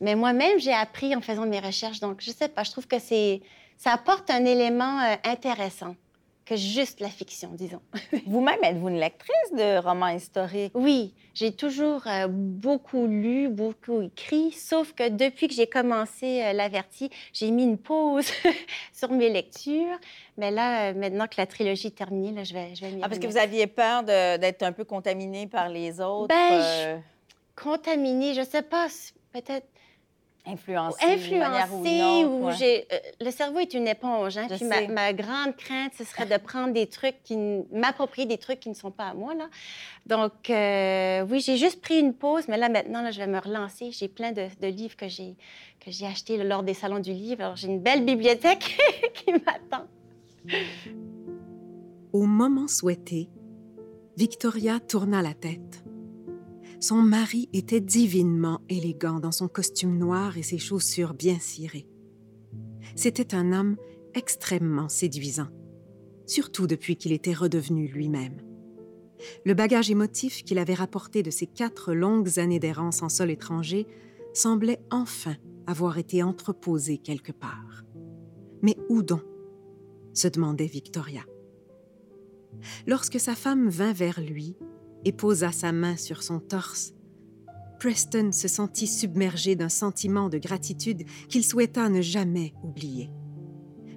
Mais 0.00 0.14
moi-même, 0.14 0.58
j'ai 0.58 0.72
appris 0.72 1.16
en 1.16 1.20
faisant 1.20 1.46
mes 1.46 1.60
recherches. 1.60 2.00
Donc, 2.00 2.20
je 2.20 2.30
sais 2.30 2.48
pas, 2.48 2.64
je 2.64 2.70
trouve 2.70 2.86
que 2.86 2.98
c'est, 2.98 3.40
ça 3.82 3.94
apporte 3.94 4.30
un 4.30 4.44
élément 4.44 5.00
euh, 5.00 5.16
intéressant 5.24 5.96
que 6.44 6.54
juste 6.54 7.00
la 7.00 7.08
fiction, 7.08 7.50
disons. 7.52 7.82
Vous-même, 8.26 8.62
êtes-vous 8.62 8.88
une 8.90 9.00
lectrice 9.00 9.52
de 9.52 9.78
romans 9.78 10.08
historiques? 10.08 10.70
Oui, 10.74 11.14
j'ai 11.34 11.50
toujours 11.50 12.06
euh, 12.06 12.28
beaucoup 12.28 13.08
lu, 13.08 13.48
beaucoup 13.48 14.02
écrit, 14.02 14.52
sauf 14.52 14.92
que 14.92 15.08
depuis 15.08 15.48
que 15.48 15.54
j'ai 15.54 15.66
commencé 15.66 16.42
euh, 16.42 16.52
l'Averti, 16.52 17.10
j'ai 17.32 17.50
mis 17.50 17.64
une 17.64 17.78
pause 17.78 18.30
sur 18.92 19.10
mes 19.10 19.30
lectures. 19.30 19.98
Mais 20.36 20.52
là, 20.52 20.90
euh, 20.90 20.94
maintenant 20.94 21.26
que 21.26 21.34
la 21.38 21.46
trilogie 21.46 21.88
est 21.88 21.96
terminée, 21.96 22.30
là, 22.30 22.44
je 22.44 22.54
vais, 22.54 22.76
je 22.76 22.82
vais 22.82 22.98
Ah, 23.02 23.08
parce 23.08 23.18
que 23.18 23.26
vous 23.26 23.36
aviez 23.36 23.66
peur 23.66 24.04
d'être 24.04 24.62
un 24.62 24.72
peu 24.72 24.84
contaminée 24.84 25.48
par 25.48 25.68
les 25.68 26.00
autres? 26.00 26.28
Ben, 26.28 27.02
contaminée, 27.56 28.34
je 28.34 28.42
sais 28.42 28.62
pas, 28.62 28.86
peut-être 29.32 29.66
influencé, 30.44 31.04
influencé 31.04 32.24
ou, 32.24 32.50
j'ai 32.58 32.86
euh, 32.92 32.98
le 33.20 33.30
cerveau 33.30 33.60
est 33.60 33.74
une 33.74 33.86
éponge 33.86 34.36
hein, 34.36 34.48
puis 34.50 34.64
ma, 34.64 35.12
grande 35.12 35.54
crainte 35.56 35.92
ce 35.96 36.02
serait 36.02 36.26
de 36.26 36.36
prendre 36.36 36.72
des 36.72 36.88
trucs 36.88 37.22
qui 37.22 37.36
m'approprier 37.72 38.26
des 38.26 38.38
trucs 38.38 38.58
qui 38.58 38.68
ne 38.68 38.74
sont 38.74 38.90
pas 38.90 39.08
à 39.08 39.14
moi 39.14 39.34
là. 39.34 39.48
Donc 40.06 40.50
euh, 40.50 41.24
oui 41.30 41.40
j'ai 41.40 41.56
juste 41.56 41.80
pris 41.80 42.00
une 42.00 42.12
pause 42.12 42.48
mais 42.48 42.56
là 42.56 42.68
maintenant 42.68 43.02
là, 43.02 43.12
je 43.12 43.18
vais 43.18 43.28
me 43.28 43.38
relancer. 43.38 43.92
J'ai 43.92 44.08
plein 44.08 44.32
de, 44.32 44.48
livres 44.66 44.96
que 44.96 45.06
j'ai 45.06 45.36
que 45.78 45.90
j'ai 45.90 46.06
achetés 46.06 46.36
lors 46.42 46.64
des 46.64 46.74
salons 46.74 46.98
du 46.98 47.12
livre. 47.12 47.42
Alors 47.42 47.56
j'ai 47.56 47.68
une 47.68 47.80
belle 47.80 48.04
bibliothèque 48.04 48.78
qui 49.14 49.32
m'attend. 49.32 49.86
Au 52.12 52.24
moment 52.24 52.66
souhaité 52.66 53.28
Victoria 54.16 54.80
tourna 54.80 55.22
la 55.22 55.34
tête 55.34 55.84
son 56.82 56.96
mari 56.96 57.48
était 57.52 57.80
divinement 57.80 58.60
élégant 58.68 59.20
dans 59.20 59.30
son 59.30 59.46
costume 59.46 59.96
noir 59.98 60.36
et 60.36 60.42
ses 60.42 60.58
chaussures 60.58 61.14
bien 61.14 61.38
cirées. 61.38 61.86
C'était 62.96 63.36
un 63.36 63.52
homme 63.52 63.76
extrêmement 64.14 64.88
séduisant, 64.88 65.46
surtout 66.26 66.66
depuis 66.66 66.96
qu'il 66.96 67.12
était 67.12 67.34
redevenu 67.34 67.86
lui-même. 67.86 68.42
Le 69.46 69.54
bagage 69.54 69.92
émotif 69.92 70.42
qu'il 70.42 70.58
avait 70.58 70.74
rapporté 70.74 71.22
de 71.22 71.30
ses 71.30 71.46
quatre 71.46 71.94
longues 71.94 72.40
années 72.40 72.58
d'errance 72.58 73.02
en 73.02 73.08
sol 73.08 73.30
étranger 73.30 73.86
semblait 74.34 74.80
enfin 74.90 75.36
avoir 75.68 75.98
été 75.98 76.24
entreposé 76.24 76.98
quelque 76.98 77.30
part. 77.30 77.84
Mais 78.60 78.76
où 78.88 79.02
donc? 79.04 79.22
se 80.14 80.26
demandait 80.26 80.66
Victoria. 80.66 81.22
Lorsque 82.88 83.20
sa 83.20 83.36
femme 83.36 83.68
vint 83.68 83.92
vers 83.92 84.20
lui, 84.20 84.56
et 85.04 85.12
posa 85.12 85.52
sa 85.52 85.72
main 85.72 85.96
sur 85.96 86.22
son 86.22 86.40
torse, 86.40 86.94
Preston 87.78 88.30
se 88.30 88.46
sentit 88.46 88.86
submergé 88.86 89.56
d'un 89.56 89.68
sentiment 89.68 90.28
de 90.28 90.38
gratitude 90.38 91.04
qu'il 91.28 91.44
souhaita 91.44 91.88
ne 91.88 92.00
jamais 92.00 92.54
oublier. 92.62 93.10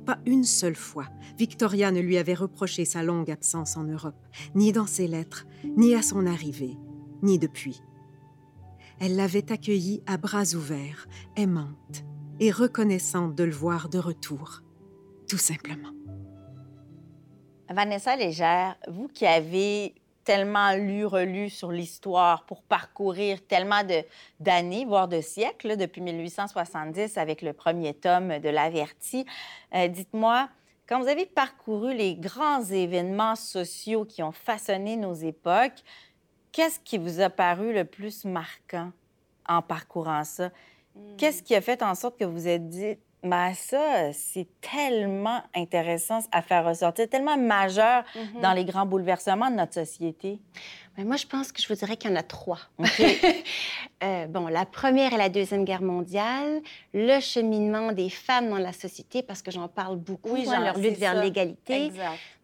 Pas 0.05 0.17
une 0.25 0.43
seule 0.43 0.75
fois, 0.75 1.07
Victoria 1.37 1.91
ne 1.91 1.99
lui 1.99 2.17
avait 2.17 2.33
reproché 2.33 2.85
sa 2.85 3.03
longue 3.03 3.29
absence 3.29 3.77
en 3.77 3.83
Europe, 3.83 4.25
ni 4.55 4.71
dans 4.71 4.87
ses 4.87 5.07
lettres, 5.07 5.45
ni 5.77 5.93
à 5.93 6.01
son 6.01 6.25
arrivée, 6.25 6.77
ni 7.21 7.37
depuis. 7.37 7.81
Elle 8.99 9.15
l'avait 9.15 9.51
accueilli 9.51 10.01
à 10.07 10.17
bras 10.17 10.55
ouverts, 10.55 11.07
aimante 11.35 12.05
et 12.39 12.51
reconnaissante 12.51 13.35
de 13.35 13.43
le 13.43 13.51
voir 13.51 13.89
de 13.89 13.99
retour, 13.99 14.63
tout 15.27 15.37
simplement. 15.37 15.91
Vanessa 17.69 18.15
Légère, 18.15 18.77
vous 18.87 19.07
qui 19.07 19.25
avez 19.25 19.95
tellement 20.25 20.73
lu, 20.75 21.05
relu 21.05 21.49
sur 21.49 21.71
l'histoire 21.71 22.45
pour 22.45 22.63
parcourir 22.63 23.45
tellement 23.47 23.81
d'années, 24.39 24.83
voire 24.83 25.07
de 25.07 25.21
siècles, 25.21 25.77
depuis 25.77 26.01
1870 26.01 27.17
avec 27.17 27.41
le 27.41 27.53
premier 27.53 27.93
tome 27.93 28.39
de 28.39 28.49
l'Averti. 28.49 29.25
Euh, 29.73 29.87
dites-moi, 29.87 30.49
quand 30.87 30.99
vous 30.99 31.07
avez 31.07 31.25
parcouru 31.25 31.93
les 31.93 32.15
grands 32.15 32.63
événements 32.63 33.35
sociaux 33.35 34.03
qui 34.03 34.23
ont 34.23 34.31
façonné 34.31 34.97
nos 34.97 35.13
époques, 35.13 35.83
qu'est-ce 36.51 36.79
qui 36.79 36.97
vous 36.97 37.21
a 37.21 37.29
paru 37.29 37.73
le 37.73 37.85
plus 37.85 38.25
marquant 38.25 38.91
en 39.47 39.61
parcourant 39.61 40.23
ça? 40.23 40.49
Hmm. 40.95 41.15
Qu'est-ce 41.17 41.43
qui 41.43 41.55
a 41.55 41.61
fait 41.61 41.83
en 41.83 41.93
sorte 41.95 42.17
que 42.17 42.25
vous 42.25 42.47
êtes 42.47 42.67
dit, 42.67 42.97
ben 43.25 43.53
ça, 43.55 44.13
c'est 44.13 44.47
tellement 44.61 45.41
intéressant 45.55 46.19
à 46.31 46.41
faire 46.41 46.63
ressortir, 46.63 47.09
tellement 47.09 47.37
majeur 47.37 48.03
mm-hmm. 48.03 48.41
dans 48.41 48.53
les 48.53 48.65
grands 48.65 48.85
bouleversements 48.85 49.49
de 49.49 49.55
notre 49.55 49.73
société. 49.73 50.39
Ben 50.95 51.05
moi, 51.05 51.17
je 51.17 51.25
pense 51.25 51.51
que 51.51 51.61
je 51.61 51.67
vous 51.67 51.73
dirais 51.73 51.97
qu'il 51.97 52.09
y 52.09 52.13
en 52.13 52.15
a 52.15 52.23
trois. 52.23 52.59
euh, 54.03 54.27
bon, 54.27 54.47
la 54.47 54.65
première 54.65 55.11
et 55.11 55.17
la 55.17 55.29
deuxième 55.29 55.65
guerre 55.65 55.81
mondiale, 55.81 56.61
le 56.93 57.19
cheminement 57.19 57.91
des 57.91 58.09
femmes 58.09 58.49
dans 58.49 58.59
la 58.59 58.71
société, 58.71 59.21
parce 59.21 59.41
que 59.41 59.51
j'en 59.51 59.67
parle 59.67 59.97
beaucoup, 59.97 60.29
oui, 60.29 60.45
leur 60.45 60.77
lutte 60.77 60.97
vers 60.97 61.21
l'égalité. 61.21 61.91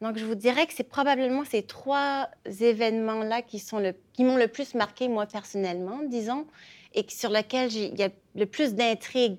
Donc, 0.02 0.18
je 0.18 0.26
vous 0.26 0.36
dirais 0.36 0.66
que 0.66 0.74
c'est 0.74 0.84
probablement 0.84 1.46
ces 1.46 1.62
trois 1.62 2.28
événements-là 2.60 3.42
qui 3.42 3.60
sont 3.60 3.80
le, 3.80 3.94
qui 4.14 4.24
m'ont 4.24 4.38
le 4.38 4.48
plus 4.48 4.74
marqué 4.74 5.08
moi 5.08 5.28
personnellement, 5.28 6.00
disons, 6.08 6.46
et 6.94 7.06
sur 7.08 7.30
lesquels 7.30 7.72
il 7.72 7.98
y 7.98 8.04
a 8.04 8.10
le 8.36 8.46
plus 8.46 8.74
d'intrigues 8.74 9.38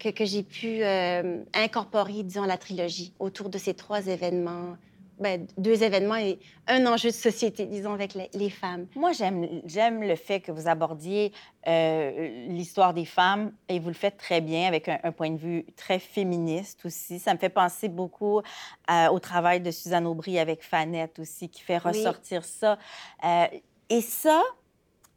que, 0.00 0.24
j'ai 0.24 0.42
pu 0.42 0.82
euh, 0.82 1.42
incorporer, 1.54 2.22
disons, 2.22 2.44
la 2.44 2.58
trilogie 2.58 3.12
autour 3.18 3.48
de 3.48 3.58
ces 3.58 3.74
trois 3.74 4.06
événements 4.06 4.76
ben, 5.20 5.46
deux 5.58 5.82
événements 5.82 6.16
et 6.16 6.38
un 6.66 6.86
enjeu 6.86 7.10
de 7.10 7.14
société, 7.14 7.66
disons, 7.66 7.92
avec 7.92 8.14
les, 8.14 8.50
femmes. 8.50 8.86
Moi, 8.96 9.12
j'aime 9.12 10.02
le 10.02 10.16
fait 10.16 10.40
que 10.40 10.50
vous 10.50 10.66
abordiez 10.66 11.32
euh, 11.68 12.46
l'histoire 12.48 12.94
des 12.94 13.04
femmes 13.04 13.52
et 13.68 13.78
vous 13.78 13.88
le 13.88 13.94
faites 13.94 14.16
très 14.16 14.40
bien 14.40 14.66
avec 14.66 14.88
un, 14.88 15.12
point 15.12 15.30
de 15.30 15.36
vue 15.36 15.66
très 15.76 15.98
féministe 15.98 16.86
aussi. 16.86 17.18
Ça 17.18 17.34
me 17.34 17.38
fait 17.38 17.50
penser 17.50 17.88
beaucoup 17.88 18.38
euh, 18.38 19.08
au 19.08 19.18
travail 19.18 19.60
de 19.60 19.70
Suzanne 19.70 20.06
Aubry 20.06 20.38
avec 20.38 20.62
Fanette 20.62 21.18
aussi, 21.18 21.50
qui 21.50 21.60
fait 21.60 21.78
ressortir 21.78 22.44
ça. 22.44 22.78
Euh, 23.24 23.46
et 23.90 24.00
ça, 24.00 24.42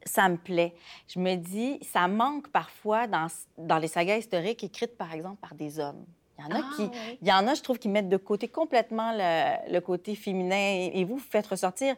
ça 0.04 0.28
me 0.28 0.36
plaît. 0.36 0.74
Je 1.08 1.18
me 1.18 1.34
dis, 1.36 1.78
ça 1.82 2.08
manque 2.08 2.48
parfois 2.48 3.06
dans, 3.06 3.26
dans 3.58 3.78
les 3.78 3.88
sagas 3.88 4.18
historiques 4.18 4.64
écrites, 4.64 4.96
par 4.96 5.12
exemple, 5.12 5.40
par 5.40 5.54
des 5.54 5.78
hommes. 5.78 6.04
Il 6.38 6.44
y 6.44 6.46
en 6.46 6.50
a 6.50 6.62
qui, 6.74 6.90
ah, 6.92 7.12
il 7.22 7.28
y 7.28 7.32
en 7.32 7.46
a, 7.46 7.54
je 7.54 7.62
trouve, 7.62 7.78
qui 7.78 7.88
mettent 7.88 8.08
de 8.08 8.16
côté 8.16 8.48
complètement 8.48 9.12
le, 9.14 9.78
côté 9.80 10.14
féminin. 10.14 10.90
Et, 10.92 11.04
vous, 11.04 11.16
vous 11.16 11.22
faites 11.22 11.46
ressortir 11.46 11.96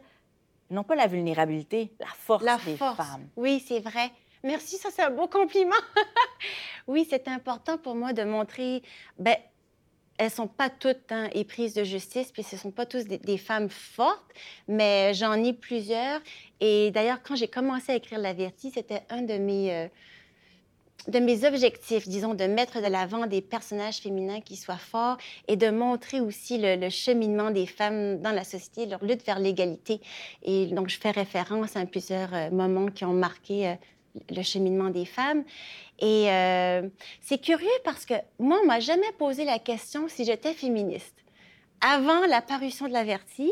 non 0.69 0.83
pas 0.83 0.95
la 0.95 1.07
vulnérabilité, 1.07 1.93
la 1.99 2.07
force 2.07 2.43
la 2.43 2.57
des 2.57 2.75
femmes. 2.75 3.29
Oui, 3.37 3.63
c'est 3.65 3.79
vrai. 3.79 4.11
Merci, 4.43 4.77
ça 4.77 4.89
c'est 4.93 5.01
un 5.01 5.09
beau 5.09 5.27
compliment. 5.27 5.75
oui, 6.87 7.07
c'est 7.09 7.27
important 7.29 7.77
pour 7.77 7.95
moi 7.95 8.13
de 8.13 8.23
montrer. 8.23 8.83
Ben, 9.17 9.37
elles 10.17 10.31
sont 10.31 10.47
pas 10.47 10.69
toutes 10.69 11.11
hein, 11.11 11.29
éprises 11.33 11.73
de 11.73 11.83
justice, 11.83 12.31
puis 12.31 12.43
ce 12.43 12.57
sont 12.57 12.71
pas 12.71 12.85
tous 12.85 13.05
des, 13.05 13.37
femmes 13.37 13.69
fortes, 13.69 14.33
mais 14.67 15.13
j'en 15.13 15.33
ai 15.33 15.53
plusieurs. 15.53 16.21
Et 16.59 16.91
d'ailleurs, 16.91 17.21
quand 17.23 17.35
j'ai 17.35 17.47
commencé 17.47 17.91
à 17.91 17.95
écrire 17.95 18.19
L'Averti, 18.19 18.71
c'était 18.73 19.03
un 19.09 19.21
de 19.21 19.37
mes 19.37 19.73
euh, 19.73 19.87
de 21.07 21.19
mes 21.19 21.45
objectifs, 21.45 22.07
disons, 22.07 22.33
de 22.33 22.43
mettre 22.45 22.81
de 22.81 22.87
l'avant 22.87 23.27
des 23.27 23.41
personnages 23.41 23.97
féminins 23.97 24.41
qui 24.41 24.57
soient 24.57 24.77
forts 24.77 25.17
et 25.47 25.55
de 25.55 25.69
montrer 25.69 26.19
aussi 26.19 26.57
le, 26.57 26.89
cheminement 26.89 27.51
des 27.51 27.65
femmes 27.65 28.19
dans 28.19 28.31
la 28.31 28.43
société, 28.43 28.85
leur 28.87 29.03
lutte 29.03 29.25
vers 29.25 29.39
l'égalité. 29.39 30.01
Et 30.43 30.67
donc, 30.67 30.89
je 30.89 30.97
fais 30.97 31.11
référence 31.11 31.75
à 31.77 31.85
plusieurs 31.85 32.33
euh, 32.33 32.49
moments 32.49 32.87
qui 32.87 33.05
ont 33.05 33.13
marqué 33.13 33.67
euh, 33.67 33.73
le 34.29 34.41
cheminement 34.43 34.89
des 34.89 35.05
femmes. 35.05 35.43
Et 35.99 36.29
euh, 36.29 36.87
c'est 37.21 37.39
curieux 37.39 37.67
parce 37.83 38.05
que 38.05 38.13
moi, 38.39 38.59
on 38.63 38.67
m'a 38.67 38.79
jamais 38.79 39.11
posé 39.17 39.45
la 39.45 39.59
question 39.59 40.07
si 40.07 40.25
j'étais 40.25 40.53
féministe. 40.53 41.15
Avant 41.81 42.25
la 42.27 42.41
parution 42.41 42.87
de 42.87 42.93
l'Averti, 42.93 43.51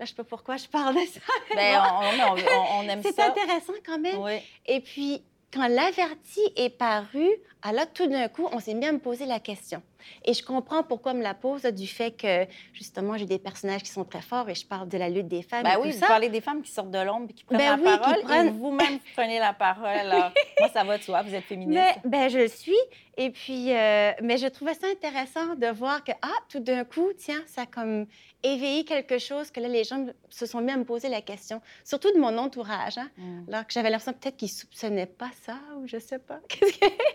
Là, 0.00 0.06
je 0.06 0.10
sais 0.10 0.16
pas 0.16 0.24
pourquoi 0.24 0.56
je 0.56 0.66
parle 0.66 0.94
de 0.94 1.06
ça. 1.06 1.20
Mais 1.54 1.74
ben, 1.74 1.84
on, 1.92 2.34
on, 2.34 2.80
on, 2.80 2.88
aime 2.88 3.02
ça. 3.02 3.10
C'est 3.14 3.22
intéressant 3.22 3.74
quand 3.84 3.98
même. 3.98 4.18
Oui. 4.18 4.38
Et 4.66 4.80
puis, 4.80 5.22
quand 5.52 5.68
l'averti 5.68 6.40
est 6.56 6.70
paru, 6.70 7.28
alors 7.62 7.86
tout 7.92 8.06
d'un 8.06 8.28
coup, 8.28 8.48
on 8.52 8.58
s'est 8.58 8.74
bien 8.74 8.92
me 8.92 8.98
poser 8.98 9.26
la 9.26 9.38
question. 9.38 9.82
Et 10.24 10.34
je 10.34 10.42
comprends 10.42 10.82
pourquoi 10.82 11.14
me 11.14 11.22
la 11.22 11.34
pose 11.34 11.62
du 11.62 11.86
fait 11.86 12.10
que, 12.10 12.46
justement, 12.72 13.16
j'ai 13.16 13.26
des 13.26 13.38
personnages 13.38 13.82
qui 13.82 13.90
sont 13.90 14.04
très 14.04 14.22
forts 14.22 14.48
et 14.48 14.54
je 14.54 14.66
parle 14.66 14.88
de 14.88 14.98
la 14.98 15.08
lutte 15.08 15.28
des 15.28 15.42
femmes. 15.42 15.62
Ben 15.62 15.76
oui, 15.80 15.92
vous 15.92 16.00
parlez 16.00 16.28
des 16.28 16.40
femmes 16.40 16.62
qui 16.62 16.72
sortent 16.72 16.90
de 16.90 16.98
l'ombre 16.98 17.28
et 17.30 17.34
qui 17.34 17.44
prennent 17.44 17.58
ben 17.58 17.80
la 17.84 17.98
parole. 17.98 18.46
Et 18.46 18.50
vous-même, 18.50 18.98
prenez 19.14 19.38
la 19.38 19.52
parole. 19.52 19.86
Alors, 19.86 20.32
moi, 20.60 20.68
ça 20.72 20.82
va 20.84 20.98
de 20.98 21.02
soi, 21.02 21.22
vous 21.22 21.34
êtes 21.34 21.44
féministe. 21.44 21.78
Mais, 21.78 21.96
ben, 22.04 22.28
je 22.28 22.38
le 22.38 22.48
suis. 22.48 22.72
Et 23.18 23.30
puis, 23.30 23.72
euh, 23.72 24.12
mais 24.22 24.38
je 24.38 24.46
trouvais 24.46 24.72
ça 24.72 24.86
intéressant 24.86 25.54
de 25.54 25.66
voir 25.66 26.02
que, 26.02 26.12
ah, 26.22 26.38
tout 26.48 26.60
d'un 26.60 26.84
coup, 26.84 27.10
tiens, 27.16 27.42
ça 27.46 27.62
a 27.62 27.66
comme 27.66 28.06
éveillé 28.42 28.84
quelque 28.84 29.18
chose 29.18 29.50
que 29.50 29.60
là, 29.60 29.68
les 29.68 29.84
gens 29.84 30.06
se 30.30 30.46
sont 30.46 30.62
mis 30.62 30.72
à 30.72 30.78
me 30.78 30.84
poser 30.84 31.10
la 31.10 31.20
question, 31.20 31.60
surtout 31.84 32.10
de 32.12 32.18
mon 32.18 32.38
entourage. 32.38 32.96
Hein? 32.96 33.10
Mm. 33.18 33.48
Alors 33.48 33.66
que 33.66 33.72
j'avais 33.72 33.90
l'impression 33.90 34.14
peut-être 34.14 34.38
qu'ils 34.38 34.48
soupçonnaient 34.48 35.06
pas 35.06 35.30
ça 35.42 35.58
ou 35.76 35.86
je 35.86 35.98
sais 35.98 36.18
pas. 36.18 36.40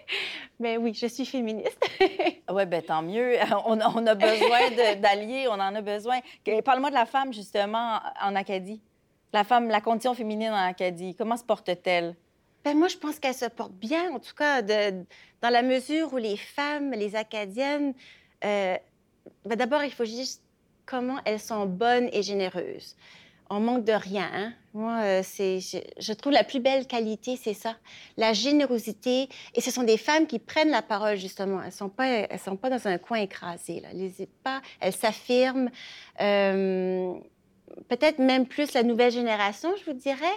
mais 0.60 0.78
oui, 0.78 0.94
je 0.94 1.08
suis 1.08 1.26
féministe. 1.26 1.80
oui, 2.50 2.66
ben 2.68 2.84
tant 2.84 3.02
mieux. 3.02 3.36
On, 3.66 3.80
a 3.80 4.16
besoin 4.16 4.96
d'alliés, 4.98 5.48
on 5.48 5.54
en 5.54 5.74
a 5.74 5.82
besoin. 5.82 6.20
Parle-moi 6.64 6.92
de 6.92 6.96
la 6.96 7.08
femme, 7.08 7.34
justement, 7.34 8.00
en 8.22 8.36
Acadie. 8.36 8.82
La 9.34 9.44
femme, 9.44 9.68
la 9.68 9.82
condition 9.82 10.14
féminine 10.14 10.52
en 10.52 10.68
Acadie, 10.68 11.16
comment 11.16 11.38
se 11.38 11.44
porte-t-elle? 11.44 12.16
Ben, 12.68 12.78
moi, 12.78 12.90
je 12.90 12.98
pense 12.98 13.18
qu'elle 13.18 13.34
se 13.34 13.46
porte 13.46 13.72
bien, 13.72 14.12
en 14.12 14.20
tout 14.20 14.36
cas, 14.36 14.62
dans 14.62 15.06
la 15.42 15.62
mesure 15.62 16.12
où 16.12 16.18
les 16.18 16.36
femmes, 16.36 16.92
les 16.92 17.16
Acadiennes, 17.16 17.94
euh, 18.44 18.76
ben, 19.46 19.56
d'abord, 19.56 19.86
il 19.86 19.92
faut 19.94 20.04
juste 20.04 20.44
comment 20.86 21.16
elles 21.24 21.40
sont 21.40 21.66
bonnes 21.66 22.10
et 22.12 22.24
généreuses. 22.24 22.98
On 23.50 23.62
manque 23.62 23.86
de 23.86 23.94
rien. 23.94 24.30
Hein. 24.34 24.54
Moi, 24.74 25.00
euh, 25.02 25.24
je, 25.24 26.12
trouve 26.12 26.34
la 26.34 26.44
plus 26.44 26.60
belle 26.60 26.88
qualité, 26.88 27.38
c'est 27.42 27.54
ça, 27.54 27.78
la 28.18 28.34
générosité. 28.34 29.30
Et 29.56 29.62
ce 29.62 29.72
sont 29.72 29.84
des 29.84 29.98
femmes 29.98 30.28
qui 30.28 30.38
prennent 30.38 30.72
la 30.72 30.82
parole 30.82 31.16
justement. 31.16 31.64
Elles 31.64 31.72
sont 31.72 31.90
sont 32.44 32.58
pas 32.58 32.70
dans 32.70 32.86
un 32.86 32.98
coin 32.98 33.20
écrasé. 33.20 33.80
Là. 33.80 33.88
Elles, 33.94 34.28
pas, 34.44 34.62
elles 34.82 34.92
s'affirment. 34.92 35.70
Euh, 36.20 37.14
peut-être 37.88 38.20
même 38.20 38.46
plus 38.46 38.74
la 38.74 38.84
nouvelle 38.84 39.14
génération, 39.14 39.74
je 39.78 39.90
vous 39.90 39.98
dirais. 39.98 40.36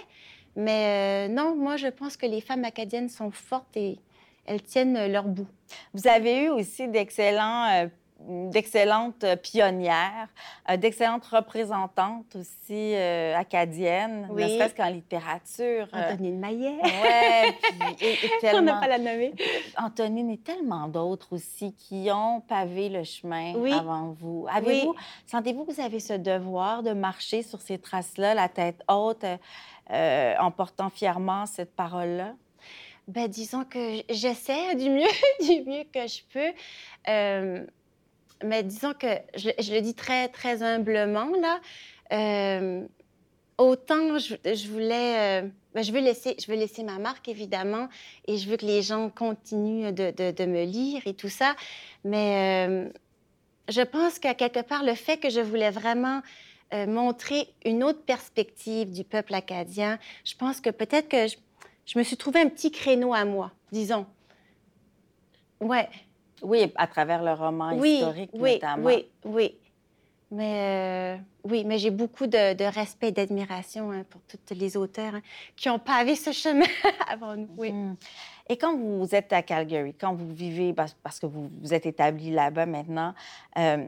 Mais 0.55 1.27
euh, 1.29 1.33
non, 1.33 1.55
moi, 1.55 1.77
je 1.77 1.87
pense 1.87 2.17
que 2.17 2.25
les 2.25 2.41
femmes 2.41 2.65
acadiennes 2.65 3.09
sont 3.09 3.31
fortes 3.31 3.75
et 3.75 3.99
elles 4.45 4.61
tiennent 4.61 5.11
leur 5.11 5.25
bout. 5.25 5.47
Vous 5.93 6.07
avez 6.07 6.43
eu 6.45 6.49
aussi 6.49 6.87
d'excellents 6.87 7.65
euh, 7.71 7.87
d'excellentes 8.27 9.25
pionnières, 9.41 10.27
euh, 10.69 10.77
d'excellentes 10.77 11.25
représentantes 11.25 12.35
aussi 12.35 12.95
acadiennes, 12.95 14.27
oui. 14.31 14.43
ne 14.43 14.47
serait-ce 14.49 14.75
qu'en 14.75 14.89
littérature. 14.89 15.87
Antonine 15.93 16.39
Maillet. 16.39 16.77
Oui, 16.83 18.17
tellement... 18.41 18.59
On 18.71 18.75
n'a 18.75 18.79
pas 18.79 18.87
la 18.87 18.97
nommer. 18.97 19.33
Antonine 19.77 20.29
et 20.29 20.37
tellement 20.37 20.87
d'autres 20.87 21.33
aussi 21.33 21.73
qui 21.73 22.09
ont 22.11 22.41
pavé 22.41 22.89
le 22.89 23.03
chemin 23.03 23.53
avant 23.73 24.15
vous. 24.19 24.47
Avez-vous, 24.51 24.95
sentez-vous 25.25 25.65
que 25.65 25.73
vous 25.73 25.81
avez 25.81 25.99
ce 25.99 26.13
devoir 26.13 26.83
de 26.83 26.93
marcher 26.93 27.43
sur 27.43 27.61
ces 27.61 27.77
traces-là, 27.77 28.33
la 28.33 28.49
tête 28.49 28.81
haute, 28.89 29.25
euh, 29.91 30.33
en 30.39 30.51
portant 30.51 30.89
fièrement 30.89 31.45
cette 31.45 31.75
parole-là? 31.75 32.33
Ben, 33.07 33.27
disons 33.27 33.65
que 33.65 34.03
j'essaie 34.09 34.75
du 34.75 34.89
mieux, 34.89 35.07
du 35.41 35.69
mieux 35.69 35.83
que 35.91 36.07
je 36.07 36.21
peux. 36.31 36.53
Euh, 37.09 37.65
mais 38.43 38.63
disons 38.63 38.93
que 38.93 39.07
je, 39.35 39.73
le 39.73 39.81
dis 39.81 39.93
très, 39.93 40.27
très 40.29 40.63
humblement, 40.63 41.31
là. 41.41 41.59
Euh, 42.13 42.85
autant 43.57 44.17
je, 44.17 44.67
voulais... 44.69 45.43
Ben, 45.73 45.83
je, 45.83 45.91
veux 45.91 46.01
laisser, 46.01 46.35
je 46.39 46.51
veux 46.51 46.57
laisser 46.57 46.83
ma 46.83 46.97
marque, 46.97 47.27
évidemment, 47.29 47.87
et 48.27 48.37
je 48.37 48.49
veux 48.49 48.57
que 48.57 48.65
les 48.65 48.81
gens 48.81 49.09
continuent 49.09 49.93
de, 49.93 50.45
me 50.45 50.65
lire 50.65 51.01
et 51.05 51.13
tout 51.13 51.29
ça. 51.29 51.55
Mais 52.03 52.91
je 53.69 53.81
pense 53.81 54.19
qu'à 54.19 54.33
quelque 54.33 54.61
part, 54.61 54.83
le 54.83 54.95
fait 54.95 55.17
que 55.17 55.29
je 55.29 55.39
voulais 55.39 55.71
vraiment 55.71 56.21
euh, 56.73 56.87
montrer 56.87 57.49
une 57.65 57.83
autre 57.83 58.01
perspective 58.01 58.91
du 58.91 59.03
peuple 59.03 59.33
acadien. 59.33 59.99
Je 60.23 60.35
pense 60.35 60.61
que 60.61 60.69
peut-être 60.69 61.09
que 61.09 61.27
je, 61.85 61.99
me 61.99 62.03
suis 62.03 62.15
trouvé 62.15 62.39
un 62.39 62.47
petit 62.47 62.71
créneau 62.71 63.13
à 63.13 63.25
moi, 63.25 63.51
disons. 63.73 64.05
Ouais. 65.59 65.89
Oui, 66.41 66.71
à 66.75 66.87
travers 66.87 67.23
le 67.23 67.33
roman 67.33 67.71
historique, 67.71 68.31
oui, 68.33 68.53
notamment. 68.53 68.85
Oui, 68.85 69.07
oui. 69.25 69.57
Mais 70.33 71.17
euh, 71.17 71.17
oui, 71.43 71.65
mais 71.65 71.77
j'ai 71.77 71.91
beaucoup 71.91 72.25
de, 72.25 72.63
respect 72.73 73.09
et 73.09 73.11
d'admiration 73.11 73.91
hein, 73.91 74.05
pour 74.09 74.21
tous 74.21 74.53
les 74.55 74.77
auteurs 74.77 75.15
hein, 75.15 75.21
qui 75.57 75.69
ont 75.69 75.77
pavé 75.77 76.15
ce 76.15 76.31
chemin 76.31 76.65
avant 77.09 77.35
nous. 77.35 77.49
Oui. 77.57 77.73
Mm. 77.73 77.95
Et 78.47 78.57
quand 78.57 78.77
vous 78.77 79.13
êtes 79.13 79.33
à 79.33 79.41
Calgary, 79.41 79.93
quand 79.93 80.13
vous 80.13 80.33
vivez, 80.33 80.73
parce 80.73 81.19
que 81.19 81.25
vous, 81.25 81.51
vous 81.61 81.73
êtes 81.73 81.85
établi 81.85 82.31
là-bas 82.31 82.65
maintenant, 82.65 83.13
euh, 83.57 83.85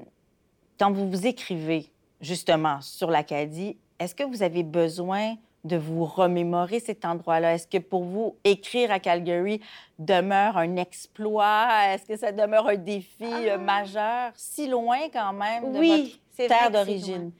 quand 0.77 0.91
vous 0.91 1.09
vous 1.09 1.25
écrivez, 1.25 1.89
justement 2.19 2.81
sur 2.81 3.09
l'Acadie, 3.09 3.77
est-ce 3.99 4.15
que 4.15 4.23
vous 4.23 4.43
avez 4.43 4.63
besoin 4.63 5.35
de 5.63 5.77
vous 5.77 6.05
remémorer 6.05 6.79
cet 6.79 7.05
endroit-là? 7.05 7.55
Est-ce 7.55 7.67
que 7.67 7.77
pour 7.77 8.03
vous, 8.03 8.35
écrire 8.43 8.91
à 8.91 8.99
Calgary 8.99 9.61
demeure 9.99 10.57
un 10.57 10.75
exploit? 10.75 11.67
Est-ce 11.87 12.05
que 12.05 12.17
ça 12.17 12.31
demeure 12.31 12.67
un 12.67 12.75
défi 12.75 13.23
euh, 13.23 13.55
ah. 13.55 13.57
majeur, 13.57 14.31
si 14.35 14.67
loin 14.67 15.09
quand 15.11 15.33
même 15.33 15.71
de 15.71 15.79
oui, 15.79 16.19
votre 16.37 16.49
terre 16.49 16.71
d'origine? 16.71 17.31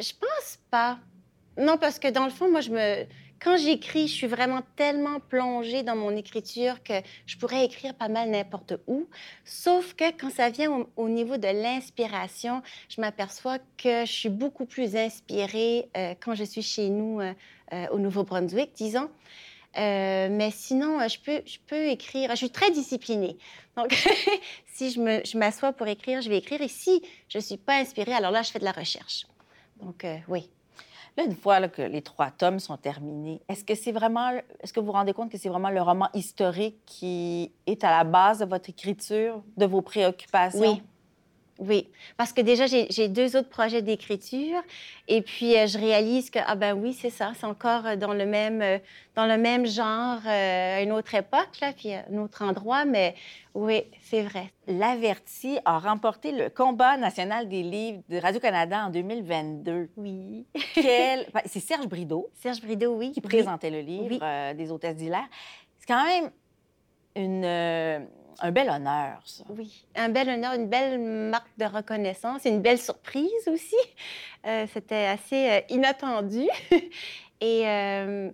Je 0.00 0.12
pense 0.12 0.58
pas. 0.70 0.98
Non, 1.56 1.76
parce 1.76 1.98
que 1.98 2.08
dans 2.08 2.24
le 2.24 2.30
fond, 2.30 2.50
moi, 2.50 2.60
je 2.60 2.70
me 2.70 3.04
quand 3.40 3.56
j'écris, 3.56 4.08
je 4.08 4.12
suis 4.12 4.26
vraiment 4.26 4.62
tellement 4.76 5.20
plongée 5.20 5.82
dans 5.82 5.94
mon 5.94 6.16
écriture 6.16 6.82
que 6.82 6.94
je 7.26 7.36
pourrais 7.36 7.64
écrire 7.64 7.94
pas 7.94 8.08
mal 8.08 8.30
n'importe 8.30 8.74
où. 8.86 9.06
Sauf 9.44 9.94
que 9.94 10.10
quand 10.18 10.30
ça 10.30 10.50
vient 10.50 10.86
au, 10.96 11.08
niveau 11.08 11.36
de 11.36 11.48
l'inspiration, 11.48 12.62
je 12.88 13.00
m'aperçois 13.00 13.58
que 13.76 14.04
je 14.04 14.12
suis 14.12 14.28
beaucoup 14.28 14.66
plus 14.66 14.96
inspirée 14.96 15.88
euh, 15.96 16.14
quand 16.20 16.34
je 16.34 16.44
suis 16.44 16.62
chez 16.62 16.88
nous 16.88 17.20
euh, 17.20 17.32
euh, 17.72 17.86
au 17.90 17.98
Nouveau-Brunswick, 17.98 18.72
disons. 18.74 19.08
mais 19.76 20.50
sinon, 20.52 20.98
je 21.06 21.18
peux, 21.66 21.88
écrire. 21.88 22.30
Je 22.30 22.36
suis 22.36 22.50
très 22.50 22.70
disciplinée. 22.72 23.36
Donc, 23.76 23.92
si 24.66 24.90
je 24.90 25.38
m'assois 25.38 25.72
pour 25.72 25.86
écrire, 25.86 26.22
je 26.22 26.28
vais 26.28 26.38
écrire. 26.38 26.60
Et 26.60 26.68
si 26.68 27.02
je 27.28 27.38
ne 27.38 27.42
suis 27.42 27.56
pas 27.56 27.76
inspirée, 27.76 28.12
alors 28.12 28.32
là, 28.32 28.42
je 28.42 28.50
fais 28.50 28.58
de 28.58 28.64
la 28.64 28.72
recherche. 28.72 29.26
Donc, 29.80 30.04
oui 30.26 30.50
une 31.24 31.34
fois 31.34 31.68
que 31.68 31.82
les 31.82 32.02
trois 32.02 32.30
tomes 32.30 32.60
sont 32.60 32.76
terminés, 32.76 33.40
est-ce 33.48 33.64
que 33.64 33.74
c'est 33.74 33.92
vraiment, 33.92 34.30
est-ce 34.60 34.72
que 34.72 34.80
vous 34.80 34.86
vous 34.86 34.92
rendez 34.92 35.12
compte 35.12 35.30
que 35.30 35.38
c'est 35.38 35.48
vraiment 35.48 35.70
le 35.70 35.82
roman 35.82 36.08
historique 36.14 36.78
qui 36.86 37.52
est 37.66 37.84
à 37.84 37.90
la 37.90 38.04
base 38.04 38.38
de 38.40 38.44
votre 38.46 38.70
écriture, 38.70 39.42
de 39.56 39.66
vos 39.66 39.82
préoccupations? 39.82 40.80
Oui, 41.58 41.88
parce 42.16 42.32
que 42.32 42.40
déjà, 42.40 42.66
j'ai 42.66 43.08
deux 43.08 43.36
autres 43.36 43.48
projets 43.48 43.82
d'écriture 43.82 44.62
et 45.08 45.22
puis 45.22 45.56
euh, 45.56 45.66
je 45.66 45.76
réalise 45.76 46.30
que, 46.30 46.38
ah 46.46 46.54
ben 46.54 46.72
oui, 46.72 46.92
c'est 46.92 47.10
ça, 47.10 47.32
c'est 47.34 47.46
encore 47.46 47.84
euh, 47.84 47.96
dans 47.96 48.14
le 48.14 48.26
même, 48.26 48.62
euh, 48.62 48.78
dans 49.16 49.26
le 49.26 49.36
même 49.36 49.66
genre, 49.66 50.20
à 50.24 50.80
une 50.82 50.92
autre 50.92 51.16
époque, 51.16 51.58
là, 51.60 51.72
puis 51.76 51.92
un 51.92 52.16
autre 52.18 52.44
endroit, 52.44 52.84
mais 52.84 53.16
oui, 53.54 53.82
c'est 54.02 54.22
vrai. 54.22 54.52
L'Averti 54.68 55.58
a 55.64 55.80
remporté 55.80 56.30
le 56.30 56.48
combat 56.48 56.96
national 56.96 57.48
des 57.48 57.64
livres 57.64 58.02
de 58.08 58.18
Radio-Canada 58.18 58.86
en 58.86 58.90
2022. 58.90 59.88
Oui. 59.96 60.46
Quel... 60.74 61.26
c'est 61.46 61.58
Serge 61.58 61.88
Brideau. 61.88 62.30
Serge 62.34 62.60
Brideau, 62.60 62.94
oui. 62.94 63.10
Qui 63.10 63.20
présentait 63.20 63.70
le 63.70 63.80
livre 63.80 64.52
des 64.54 64.70
hôtesses 64.70 64.94
d'hilaire. 64.94 65.28
C'est 65.80 65.88
quand 65.88 66.04
même 66.04 66.30
une 67.16 68.06
un 68.40 68.50
bel 68.50 68.68
honneur, 68.68 69.20
ça. 69.24 69.44
Oui, 69.48 69.84
un 69.96 70.08
bel 70.08 70.28
honneur, 70.28 70.54
une 70.54 70.68
belle 70.68 70.98
marque 70.98 71.50
de 71.58 71.64
reconnaissance, 71.64 72.44
une 72.44 72.60
belle 72.60 72.78
surprise 72.78 73.48
aussi. 73.48 73.76
Euh, 74.46 74.66
c'était 74.72 75.06
assez 75.06 75.50
euh, 75.50 75.60
inattendu. 75.70 76.46
Et 77.40 77.68
euh, 77.68 78.30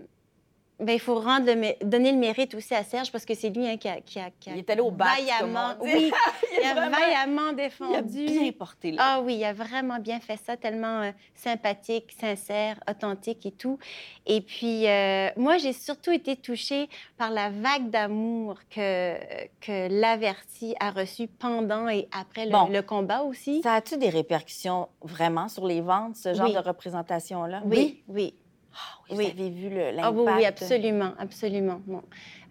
ben, 0.81 0.93
il 0.93 0.99
faut 1.01 1.21
rendre 1.21 1.47
donner 1.85 2.11
le 2.11 2.19
mérite 2.19 2.55
aussi 2.55 2.75
à 2.75 2.83
Serge 2.83 3.13
parce 3.13 3.25
que 3.25 3.35
c'est 3.35 3.51
lui 3.51 3.67
hein, 3.67 3.77
qui, 3.77 3.89
a, 3.89 4.01
qui, 4.01 4.19
a, 4.19 4.31
Il 4.49 4.59
est 4.59 4.71
allé 4.71 4.81
au 4.81 4.91
bac, 4.91 5.19
vaillamment, 5.19 5.75
oui, 5.81 6.11
il, 6.53 6.67
a, 6.67 6.89
vaillamment 6.89 7.53
défendu. 7.53 8.19
Il 8.19 8.39
a 8.39 8.41
bien 8.41 8.53
porté 8.53 8.91
là. 8.91 8.97
Ah 9.01 9.21
oui, 9.21 9.37
il 9.37 9.45
a 9.45 9.53
vraiment 9.53 10.01
bien 10.01 10.19
fait 10.19 10.37
ça, 10.37 10.57
tellement 10.57 11.03
euh, 11.03 11.13
sympathique, 11.35 12.13
sincère, 12.19 12.81
authentique 12.91 13.47
et 13.47 13.53
tout. 13.53 13.79
Et 14.27 14.41
puis 14.41 14.89
euh, 14.89 15.29
moi, 15.37 15.59
j'ai 15.59 15.73
surtout 15.73 16.11
été 16.11 16.35
touchée 16.35 16.89
par 17.17 17.31
la 17.31 17.51
vague 17.51 17.91
d'amour 17.91 18.57
que 18.69 19.15
que 19.61 19.89
l'averti 19.89 20.75
a 20.81 20.91
reçu 20.91 21.29
pendant 21.29 21.89
et 21.89 22.09
après 22.13 22.47
le, 22.47 22.81
combat 22.83 23.23
aussi. 23.23 23.63
Ça 23.63 23.75
a-tu 23.75 23.97
des 23.97 24.09
répercussions 24.09 24.89
vraiment 25.03 25.49
sur 25.49 25.67
les 25.67 25.81
ventes, 25.81 26.17
ce 26.17 26.35
genre 26.35 26.53
de 26.53 26.59
représentation 26.59 27.45
là 27.45 27.63
Oui, 27.65 28.03
oui. 28.09 28.35
Ah 28.75 28.99
oui, 29.11 29.17
vous 29.17 29.41
avez 29.41 29.51
vu 29.51 29.69
l'impact. 29.71 30.29
Ah 30.29 30.37
oui, 30.37 30.45
absolument, 30.45 31.13
absolument. 31.19 31.81
Bon, 31.87 32.03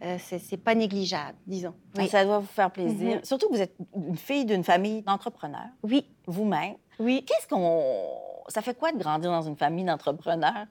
euh, 0.04 0.18
c'est 0.20 0.58
pas 0.58 0.76
négligeable, 0.76 1.38
disons. 1.46 1.74
Oui. 1.98 2.08
Ça 2.08 2.24
doit 2.26 2.40
vous 2.40 2.48
faire 2.48 2.72
plaisir. 2.72 3.18
Mm-hmm. 3.18 3.26
Surtout 3.26 3.50
que 3.50 3.56
vous 3.56 3.62
êtes 3.62 3.76
une 3.96 4.18
fille 4.18 4.46
d'une 4.46 4.64
famille 4.64 5.02
d'entrepreneurs. 5.02 5.70
Oui. 5.84 6.06
Vous-même. 6.26 6.76
Oui. 7.00 7.26
Qu'est-ce 7.26 7.48
qu'on... 7.48 8.06
Ça 8.48 8.62
fait 8.62 8.78
quoi 8.78 8.92
de 8.92 8.98
grandir 8.98 9.32
dans 9.32 9.42
une 9.42 9.58
famille 9.58 9.86
d'entrepreneurs? 9.86 10.68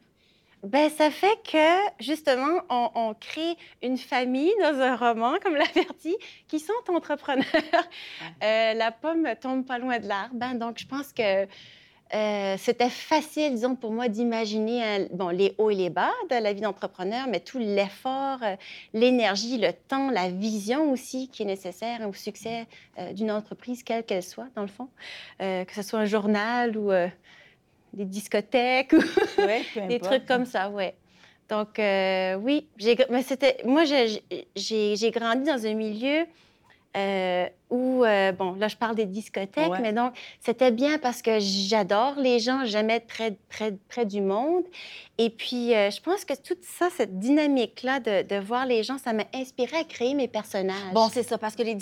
Ben, 0.63 0.89
ça 0.91 1.11
fait 1.11 1.43
que, 1.43 2.03
justement, 2.03 2.61
on, 2.71 3.15
crée 3.15 3.57
une 3.83 3.99
famille 3.99 4.53
dans 4.61 4.81
un 4.81 4.95
roman, 4.95 5.35
comme 5.43 5.57
l'avertit, 5.57 6.17
qui 6.47 6.61
sont 6.61 6.73
entrepreneurs. 6.89 7.45
Euh, 8.45 8.75
la 8.75 8.93
pomme 8.93 9.29
tombe 9.41 9.65
pas 9.65 9.79
loin 9.79 9.99
de 9.99 10.07
l'arbre. 10.07 10.37
Hein, 10.41 10.55
donc, 10.55 10.79
je 10.79 10.87
pense 10.87 11.13
que 11.13 11.47
euh, 12.15 12.57
c'était 12.59 12.91
facile, 12.91 13.55
disons, 13.55 13.75
pour 13.75 13.91
moi 13.91 14.09
d'imaginer 14.09 15.09
bon, 15.13 15.29
les 15.29 15.55
hauts 15.57 15.71
et 15.71 15.75
les 15.75 15.89
bas 15.89 16.13
de 16.29 16.37
la 16.37 16.53
vie 16.53 16.61
d'entrepreneur, 16.61 17.27
mais 17.27 17.41
tout 17.41 17.59
l'effort, 17.59 18.39
euh, 18.43 18.57
l'énergie, 18.93 19.57
le 19.57 19.73
temps, 19.73 20.11
la 20.11 20.29
vision 20.29 20.91
aussi 20.91 21.29
qui 21.29 21.43
est 21.43 21.47
nécessaire 21.47 22.07
au 22.07 22.13
succès 22.13 22.67
euh, 22.99 23.15
d'une 23.15 23.31
entreprise, 23.31 23.83
quelle 23.83 24.05
qu'elle 24.05 24.23
soit, 24.23 24.49
dans 24.55 24.63
le 24.63 24.69
fond. 24.69 24.89
que 25.39 25.75
ce 25.75 25.83
soit 25.83 26.01
un 26.01 26.05
journal 26.05 26.77
ou 26.77 26.91
des 27.95 28.05
discothèques 28.05 28.93
ou 29.77 29.87
des 29.87 29.99
trucs 29.99 30.27
comme 30.27 30.45
ça, 30.45 30.69
ouais. 30.69 30.95
Donc, 31.49 31.79
oui, 31.79 32.67
mais 33.11 33.23
c'était, 33.23 33.57
moi, 33.65 33.85
j'ai 33.85 35.11
grandi 35.11 35.45
dans 35.45 35.67
un 35.67 35.75
milieu 35.75 36.27
euh, 36.95 37.49
où, 37.73 38.05
euh, 38.05 38.33
bon, 38.33 38.55
là, 38.55 38.69
je 38.69 38.77
parle 38.77 38.95
des 38.95 39.07
discothèques, 39.07 39.73
mais 39.81 39.95
donc, 39.95 40.13
c'était 40.41 40.71
bien 40.71 40.99
parce 40.99 41.23
que 41.23 41.39
j'adore 41.41 42.15
les 42.19 42.39
gens, 42.39 42.67
j'aimais 42.67 42.97
être 42.97 43.07
très, 43.07 43.37
très 43.49 43.73
près 43.89 44.05
du 44.05 44.21
monde. 44.21 44.65
Et 45.17 45.31
puis, 45.31 45.75
euh, 45.75 45.91
je 45.91 46.01
pense 46.01 46.27
que 46.27 46.35
toute 46.35 46.63
ça, 46.63 46.89
cette 46.95 47.19
dynamique-là 47.19 48.01
de, 48.01 48.23
de, 48.23 48.37
voir 48.37 48.67
les 48.67 48.83
gens, 48.83 48.99
ça 48.99 49.15
m'a 49.15 49.25
inspiré 49.35 49.79
à 49.79 49.85
créer 49.85 50.13
mes 50.13 50.29
personnages. 50.29 50.93
Bon, 50.93 51.09
c'est 51.09 51.23
ça, 51.23 51.39
parce 51.39 51.57
que 51.57 51.63
les 51.63 51.79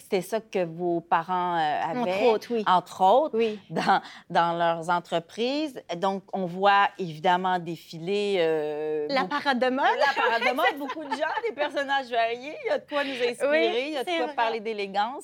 c'était 0.00 0.22
ça 0.22 0.40
que 0.40 0.64
vos 0.64 1.00
parents 1.00 1.56
euh, 1.56 1.90
avaient. 1.90 2.12
Entre 2.12 2.22
autres, 2.22 2.48
oui. 2.50 2.64
Entre 2.66 3.00
autres, 3.02 3.36
oui. 3.36 3.58
dans, 3.70 4.00
dans 4.30 4.52
leurs 4.56 4.90
entreprises. 4.90 5.82
Donc, 5.96 6.22
on 6.32 6.46
voit 6.46 6.88
évidemment 6.98 7.58
défiler... 7.58 8.36
Euh, 8.38 9.06
la 9.10 9.24
parade 9.24 9.58
de 9.58 9.68
mode. 9.68 9.84
La 9.84 10.22
parade 10.22 10.42
de 10.50 10.56
mode, 10.56 10.78
beaucoup 10.78 11.04
de 11.04 11.10
gens, 11.10 11.26
des 11.46 11.54
personnages 11.54 12.08
variés. 12.10 12.56
Il 12.64 12.68
y 12.68 12.70
a 12.70 12.78
de 12.78 12.88
quoi 12.88 13.04
nous 13.04 13.10
inspirer, 13.10 13.88
il 13.88 13.92
y 13.92 13.96
a 13.96 14.04
de 14.04 14.24
quoi 14.24 14.34
parler 14.34 14.60
d'élégance. 14.60 15.17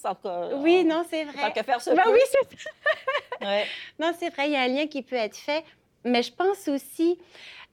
Oui, 0.63 0.85
non, 0.85 1.05
c'est 1.09 1.25
vrai. 1.25 1.41
Tant 1.43 1.51
que 1.51 1.63
faire 1.63 1.81
ce 1.81 1.91
ben 1.91 2.03
oui, 2.11 2.21
c'est 2.31 3.47
ouais. 3.47 3.67
Non, 3.99 4.13
c'est 4.19 4.31
vrai, 4.31 4.49
il 4.49 4.53
y 4.53 4.57
a 4.57 4.63
un 4.63 4.69
lien 4.69 4.87
qui 4.87 5.03
peut 5.03 5.17
être 5.17 5.37
fait. 5.37 5.65
Mais 6.05 6.23
je 6.23 6.33
pense 6.33 6.69
aussi, 6.69 7.19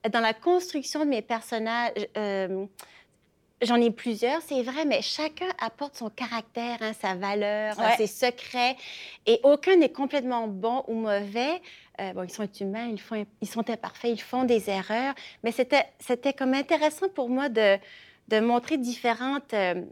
dans 0.10 0.22
la 0.22 0.34
construction 0.34 1.02
de 1.02 1.10
mes 1.10 1.22
personnages... 1.22 1.94
Euh, 2.18 2.66
J'en 3.64 3.76
ai 3.76 3.92
plusieurs, 3.92 4.42
c'est 4.42 4.64
vrai, 4.64 4.86
mais 4.86 5.04
chacun 5.04 5.46
apporte 5.60 5.96
son 5.96 6.10
caractère, 6.10 6.78
hein, 6.82 6.94
sa 7.00 7.14
valeur, 7.14 7.76
ses 7.96 8.08
secrets, 8.08 8.76
et 9.28 9.40
aucun 9.44 9.76
n'est 9.76 9.92
complètement 9.92 10.48
bon 10.48 10.84
ou 10.88 10.96
mauvais. 10.96 11.62
Euh, 12.00 12.12
bon, 12.14 12.24
ils 12.24 12.32
sont 12.32 12.48
humains, 12.60 12.88
ils, 12.88 13.00
font, 13.00 13.24
ils 13.40 13.48
sont 13.48 13.70
imparfaits, 13.70 14.10
ils 14.12 14.22
font 14.22 14.46
des 14.46 14.68
erreurs, 14.72 15.14
mais 15.44 15.52
c'était, 15.52 15.86
c'était 16.00 16.34
comme 16.34 16.56
intéressant 16.56 17.08
pour 17.10 17.30
moi 17.30 17.50
de, 17.50 17.78
de 18.30 18.40
montrer 18.40 18.78
différentes 18.78 19.54
euh, 19.54 19.84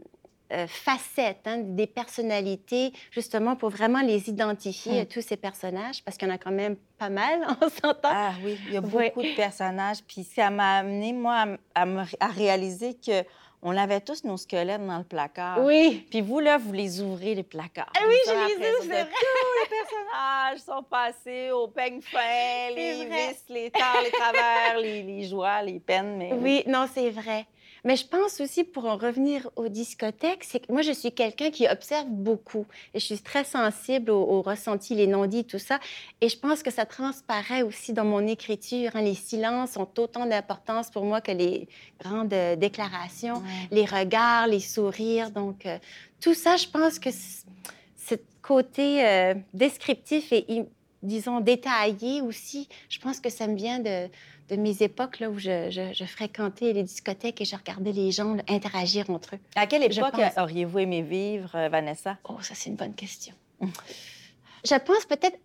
euh, 0.52 0.66
facettes 0.66 1.46
hein, 1.46 1.58
des 1.58 1.86
personnalités, 1.86 2.92
justement 3.10 3.56
pour 3.56 3.70
vraiment 3.70 4.00
les 4.00 4.28
identifier, 4.28 5.00
hum. 5.00 5.06
tous 5.06 5.22
ces 5.22 5.36
personnages, 5.36 6.02
parce 6.04 6.16
qu'il 6.16 6.28
y 6.28 6.30
en 6.30 6.34
a 6.34 6.38
quand 6.38 6.50
même 6.50 6.76
pas 6.98 7.10
mal, 7.10 7.46
on 7.60 7.68
s'entend. 7.68 8.10
Ah 8.10 8.32
oui, 8.44 8.58
il 8.66 8.74
y 8.74 8.76
a 8.76 8.80
beaucoup 8.80 9.22
de 9.22 9.34
personnages, 9.36 9.98
puis 10.06 10.24
ça 10.24 10.50
m'a 10.50 10.78
amené, 10.78 11.12
moi, 11.12 11.46
à, 11.74 11.86
à 12.20 12.26
réaliser 12.28 12.94
que 12.94 13.24
on 13.62 13.76
avait 13.76 14.00
tous 14.00 14.24
nos 14.24 14.36
squelettes 14.36 14.86
dans 14.86 14.98
le 14.98 15.04
placard. 15.04 15.62
Oui. 15.62 16.06
Puis 16.10 16.22
vous, 16.22 16.40
là, 16.40 16.56
vous 16.56 16.72
les 16.72 17.00
ouvrez, 17.00 17.34
les 17.34 17.42
placards. 17.42 17.92
Ah 17.94 18.04
oui, 18.08 18.14
je 18.26 18.32
les 18.32 18.54
ouvre, 18.54 18.82
c'est 18.82 18.86
vrai. 18.88 19.04
Tous 19.04 19.62
les 19.62 19.68
personnages 19.68 20.60
sont 20.60 20.82
passés 20.82 21.50
au 21.50 21.68
peigne 21.68 22.00
fin, 22.00 22.74
les 22.74 23.04
vis, 23.04 23.44
les 23.48 23.70
torts, 23.70 24.00
les 24.02 24.10
travers, 24.10 24.78
les, 24.78 25.02
les, 25.02 25.28
joies, 25.28 25.62
les 25.62 25.78
peines. 25.78 26.16
Mais... 26.16 26.32
Oui, 26.32 26.62
non, 26.66 26.86
c'est 26.92 27.10
vrai. 27.10 27.46
Mais 27.84 27.96
je 27.96 28.06
pense 28.06 28.40
aussi, 28.40 28.64
pour 28.64 28.84
en 28.86 28.96
revenir 28.96 29.48
aux 29.56 29.68
discothèques, 29.68 30.44
c'est 30.44 30.66
que 30.66 30.72
moi, 30.72 30.82
je 30.82 30.92
suis 30.92 31.12
quelqu'un 31.12 31.50
qui 31.50 31.66
observe 31.68 32.08
beaucoup 32.08 32.66
et 32.94 33.00
je 33.00 33.04
suis 33.04 33.18
très 33.18 33.44
sensible 33.44 34.10
aux, 34.10 34.42
ressentis, 34.42 34.94
les 34.94 35.06
non-dits, 35.06 35.44
tout 35.44 35.58
ça. 35.58 35.80
Et 36.20 36.28
je 36.28 36.38
pense 36.38 36.62
que 36.62 36.70
ça 36.70 36.86
transparaît 36.86 37.62
aussi 37.62 37.92
dans 37.92 38.04
mon 38.04 38.26
écriture. 38.26 38.90
Hein. 38.94 39.02
Les 39.02 39.14
silences 39.14 39.76
ont 39.76 39.88
autant 39.98 40.26
d'importance 40.26 40.90
pour 40.90 41.04
moi 41.04 41.20
que 41.20 41.32
les 41.32 41.68
grandes 42.02 42.32
euh, 42.32 42.56
déclarations, 42.56 43.42
les 43.70 43.84
regards, 43.84 44.46
les 44.46 44.60
sourires. 44.60 45.30
Donc, 45.30 45.66
euh, 45.66 45.78
tout 46.20 46.34
ça, 46.34 46.56
je 46.56 46.66
pense 46.66 46.98
que 46.98 47.10
ce 47.10 48.14
côté 48.42 49.06
euh, 49.06 49.34
descriptif 49.54 50.32
et, 50.32 50.64
disons, 51.02 51.40
détaillé 51.40 52.20
aussi, 52.20 52.68
je 52.88 52.98
pense 52.98 53.20
que 53.20 53.30
ça 53.30 53.46
me 53.46 53.56
vient 53.56 53.78
de 53.78 54.08
de 54.50 54.56
mes 54.60 54.82
époques 54.82 55.20
là, 55.20 55.30
où 55.30 55.38
je, 55.38 56.04
fréquentais 56.06 56.72
les 56.72 56.82
discothèques 56.82 57.40
et 57.40 57.44
je 57.44 57.56
regardais 57.56 57.92
les 57.92 58.10
gens 58.10 58.36
interagir 58.48 59.08
entre 59.10 59.36
eux. 59.36 59.38
À 59.54 59.66
quelle 59.66 59.84
époque 59.84 60.14
auriez-vous 60.36 60.78
aimé 60.80 61.02
vivre, 61.02 61.54
euh, 61.54 61.68
Vanessa? 61.68 62.18
Oh, 62.28 62.36
ça, 62.40 62.54
c'est 62.54 62.70
une 62.70 62.76
bonne 62.76 62.94
question. 62.94 63.34
je 63.60 64.74
pense 64.78 65.04
peut-être 65.06 65.38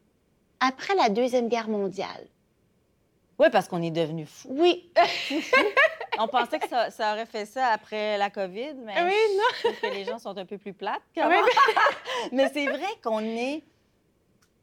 après 0.60 0.96
la 0.96 1.10
Deuxième 1.10 1.50
Guerre 1.50 1.68
mondiale. 1.68 2.28
Oui, 3.38 3.48
parce 3.52 3.68
qu'on 3.68 3.82
est 3.82 3.92
devenu 3.92 4.26
fou. 4.26 4.48
Oui. 4.52 4.90
On 6.18 6.28
pensait 6.28 6.60
que 6.60 6.70
ça, 6.70 7.12
aurait 7.12 7.26
fait 7.26 7.46
ça 7.46 7.68
après 7.68 8.18
la 8.18 8.30
COVID, 8.30 8.76
mais 8.86 8.94
oui, 9.04 9.14
non. 9.36 9.44
je 9.54 9.68
trouve 9.68 9.80
que 9.82 9.94
les 9.94 10.06
gens 10.06 10.18
sont 10.18 10.38
un 10.38 10.46
peu 10.46 10.58
plus 10.58 10.72
plates. 10.72 11.02
mais 12.32 12.50
c'est 12.54 12.68
vrai 12.68 12.88
qu'on 13.04 13.20
est 13.20 13.64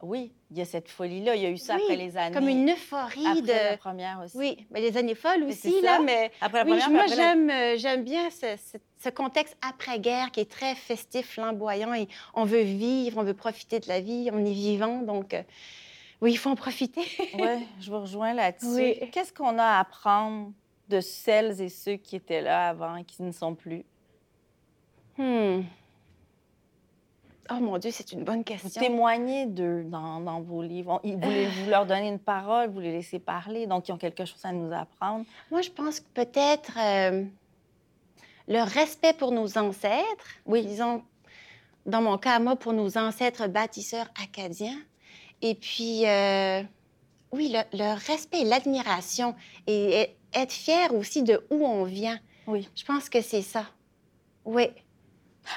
oui, 0.03 0.33
il 0.51 0.59
y 0.59 0.61
a 0.61 0.65
cette 0.65 0.89
folie-là. 0.89 1.37
Il 1.37 1.43
y 1.43 1.47
a 1.47 1.51
eu 1.51 1.57
ça 1.57 1.77
après 1.77 1.95
les 1.95 2.17
années. 2.17 2.35
Comme 2.35 2.49
une 2.49 2.69
euphorie 2.69 3.25
après 3.25 3.43
de. 3.43 3.71
la 3.71 3.77
première 3.77 4.21
aussi. 4.25 4.37
Oui, 4.37 4.67
mais 4.73 4.81
les 4.81 4.97
années 4.97 5.15
folles 5.15 5.45
aussi, 5.45 5.81
là. 5.81 6.01
Mais 6.01 6.33
après 6.41 6.59
la 6.59 6.65
première, 6.65 6.91
moi, 6.91 7.07
j'aime, 7.07 7.49
euh, 7.49 7.77
j'aime 7.79 8.03
bien 8.03 8.29
ce, 8.31 9.09
contexte 9.11 9.57
après-guerre 9.63 10.33
qui 10.33 10.41
est 10.41 10.51
très 10.51 10.75
festif, 10.75 11.35
flamboyant. 11.35 11.95
Et 11.95 12.09
on 12.35 12.45
veut 12.45 12.63
vivre, 12.63 13.19
on 13.19 13.23
veut 13.23 13.35
profiter 13.35 13.79
de 13.79 13.89
la 13.89 14.01
vie, 14.01 14.29
on 14.33 14.45
est 14.45 14.53
vivant. 14.53 15.03
Donc, 15.03 15.35
euh, 15.35 15.43
oui, 16.21 16.33
il 16.33 16.37
faut 16.37 16.51
en 16.51 16.57
profiter. 16.57 17.03
oui, 17.35 17.67
je 17.81 17.89
vous 17.89 18.01
rejoins 18.01 18.35
là-dessus. 18.35 18.95
Qu'est-ce 19.13 19.33
qu'on 19.33 19.57
a 19.59 19.65
à 19.65 19.81
apprendre 19.81 20.51
de 20.89 21.01
celles 21.01 21.61
et 21.61 21.69
ceux 21.69 21.95
qui 21.95 22.17
étaient 22.17 22.43
là 22.43 22.71
avant 22.71 22.97
et 22.97 23.05
qui 23.05 23.23
ne 23.23 23.31
sont 23.31 23.55
plus? 23.55 23.85
Hmm. 25.17 25.61
Oh 27.55 27.61
mon 27.61 27.79
Dieu, 27.79 27.91
c'est 27.93 28.13
une 28.13 28.25
bonne 28.25 28.45
question. 28.45 28.69
Vous 28.69 28.87
témoignez 28.87 29.47
d'eux 29.47 29.85
dans, 29.85 30.41
vos 30.41 30.63
livres. 30.63 31.01
Vous, 31.05 31.19
vous 31.19 31.71
leur 31.71 31.87
donner 31.87 32.09
une 32.09 32.19
parole, 32.19 32.71
vous 32.71 32.81
les 32.81 32.93
laissez 32.93 33.19
parler, 33.19 33.67
donc 33.67 33.89
ils 33.89 33.93
ont 33.93 33.99
quelque 33.99 34.25
chose 34.25 34.45
à 34.45 34.53
nous 34.53 34.73
apprendre. 34.73 35.25
Moi, 35.51 35.61
je 35.61 35.71
pense 35.71 36.01
que 36.01 36.07
peut-être 36.15 36.73
euh, 36.79 37.25
le 38.49 38.63
respect 38.63 39.13
pour 39.13 39.33
nos 39.33 39.59
ancêtres. 39.59 40.27
Oui. 40.47 40.65
Disons, 40.65 41.03
dans 41.85 42.01
mon 42.01 42.17
cas, 42.17 42.39
moi, 42.39 42.57
pour 42.57 42.73
nos 42.73 42.97
ancêtres 42.97 43.49
bâtisseurs 43.49 44.09
acadiens. 44.23 44.79
Et 45.43 45.55
puis, 45.55 46.07
euh, 46.07 46.63
oui, 47.33 47.55
le, 47.73 48.07
respect 48.07 48.43
et 48.43 48.45
l'admiration 48.45 49.35
et, 49.67 50.15
être 50.35 50.53
fier 50.53 50.95
aussi 50.95 51.23
de 51.23 51.45
où 51.51 51.67
on 51.67 51.85
vient. 51.85 52.19
Oui. 52.47 52.67
Je 52.75 52.85
pense 52.85 53.11
que 53.11 53.21
c'est 53.21 53.43
ça. 53.43 53.67
Oui. 54.47 54.69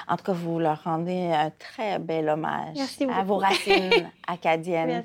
En 0.08 0.16
tout 0.16 0.24
cas, 0.24 0.32
vous 0.32 0.58
leur 0.58 0.82
rendez 0.84 1.32
un 1.32 1.50
très 1.50 1.98
bel 1.98 2.28
hommage 2.28 2.76
à 3.08 3.22
vos 3.22 3.36
racines 3.38 4.10
acadiennes. 4.26 5.04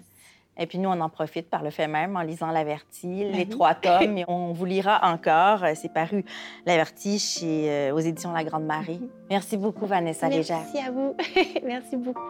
Et 0.57 0.67
puis 0.67 0.77
nous, 0.77 0.89
on 0.89 0.99
en 0.99 1.09
profite 1.09 1.49
par 1.49 1.63
le 1.63 1.69
fait 1.69 1.87
même 1.87 2.15
en 2.15 2.21
lisant 2.21 2.51
L'Averti, 2.51 3.23
les 3.31 3.47
trois 3.47 3.73
tomes. 3.73 4.17
Et 4.17 4.25
on 4.27 4.51
vous 4.53 4.65
lira 4.65 4.99
encore. 5.03 5.65
C'est 5.75 5.93
paru 5.93 6.25
L'Averti 6.65 7.19
chez, 7.19 7.71
euh, 7.71 7.95
aux 7.95 7.99
éditions 7.99 8.31
La 8.31 8.43
Grande 8.43 8.65
Marie. 8.65 9.01
Merci 9.29 9.57
beaucoup, 9.57 9.85
Vanessa 9.85 10.29
Légère. 10.29 10.59
Merci 10.59 10.79
à 10.79 10.91
vous. 10.91 11.15
Merci 11.65 11.97
beaucoup. 11.97 12.21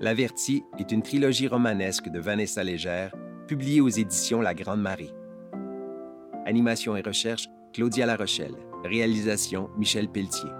L'Averti 0.00 0.64
est 0.78 0.92
une 0.92 1.02
trilogie 1.02 1.48
romanesque 1.48 2.08
de 2.08 2.20
Vanessa 2.20 2.62
Légère, 2.62 3.12
publiée 3.48 3.80
aux 3.80 3.88
éditions 3.88 4.40
La 4.40 4.54
Grande 4.54 4.80
Marie. 4.80 5.12
Animation 6.46 6.96
et 6.96 7.02
recherche, 7.02 7.48
Claudia 7.72 8.06
Larochelle. 8.06 8.54
Réalisation, 8.84 9.70
Michel 9.76 10.08
Pelletier. 10.08 10.50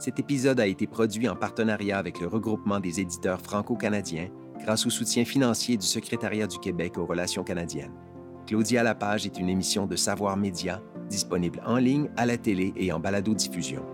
Cet 0.00 0.18
épisode 0.18 0.60
a 0.60 0.66
été 0.66 0.86
produit 0.86 1.28
en 1.28 1.36
partenariat 1.36 1.98
avec 1.98 2.20
le 2.20 2.26
regroupement 2.26 2.80
des 2.80 3.00
éditeurs 3.00 3.42
franco-canadiens 3.42 4.30
grâce 4.58 4.86
au 4.86 4.90
soutien 4.90 5.26
financier 5.26 5.76
du 5.76 5.84
Secrétariat 5.84 6.46
du 6.46 6.58
Québec 6.58 6.96
aux 6.96 7.04
relations 7.04 7.44
canadiennes. 7.44 7.92
Claudia 8.46 8.82
Lapage 8.82 9.26
est 9.26 9.38
une 9.38 9.50
émission 9.50 9.86
de 9.86 9.96
Savoir 9.96 10.38
Média 10.38 10.80
disponible 11.10 11.60
en 11.66 11.76
ligne, 11.76 12.08
à 12.16 12.24
la 12.24 12.38
télé 12.38 12.72
et 12.76 12.92
en 12.92 12.98
balado-diffusion. 12.98 13.84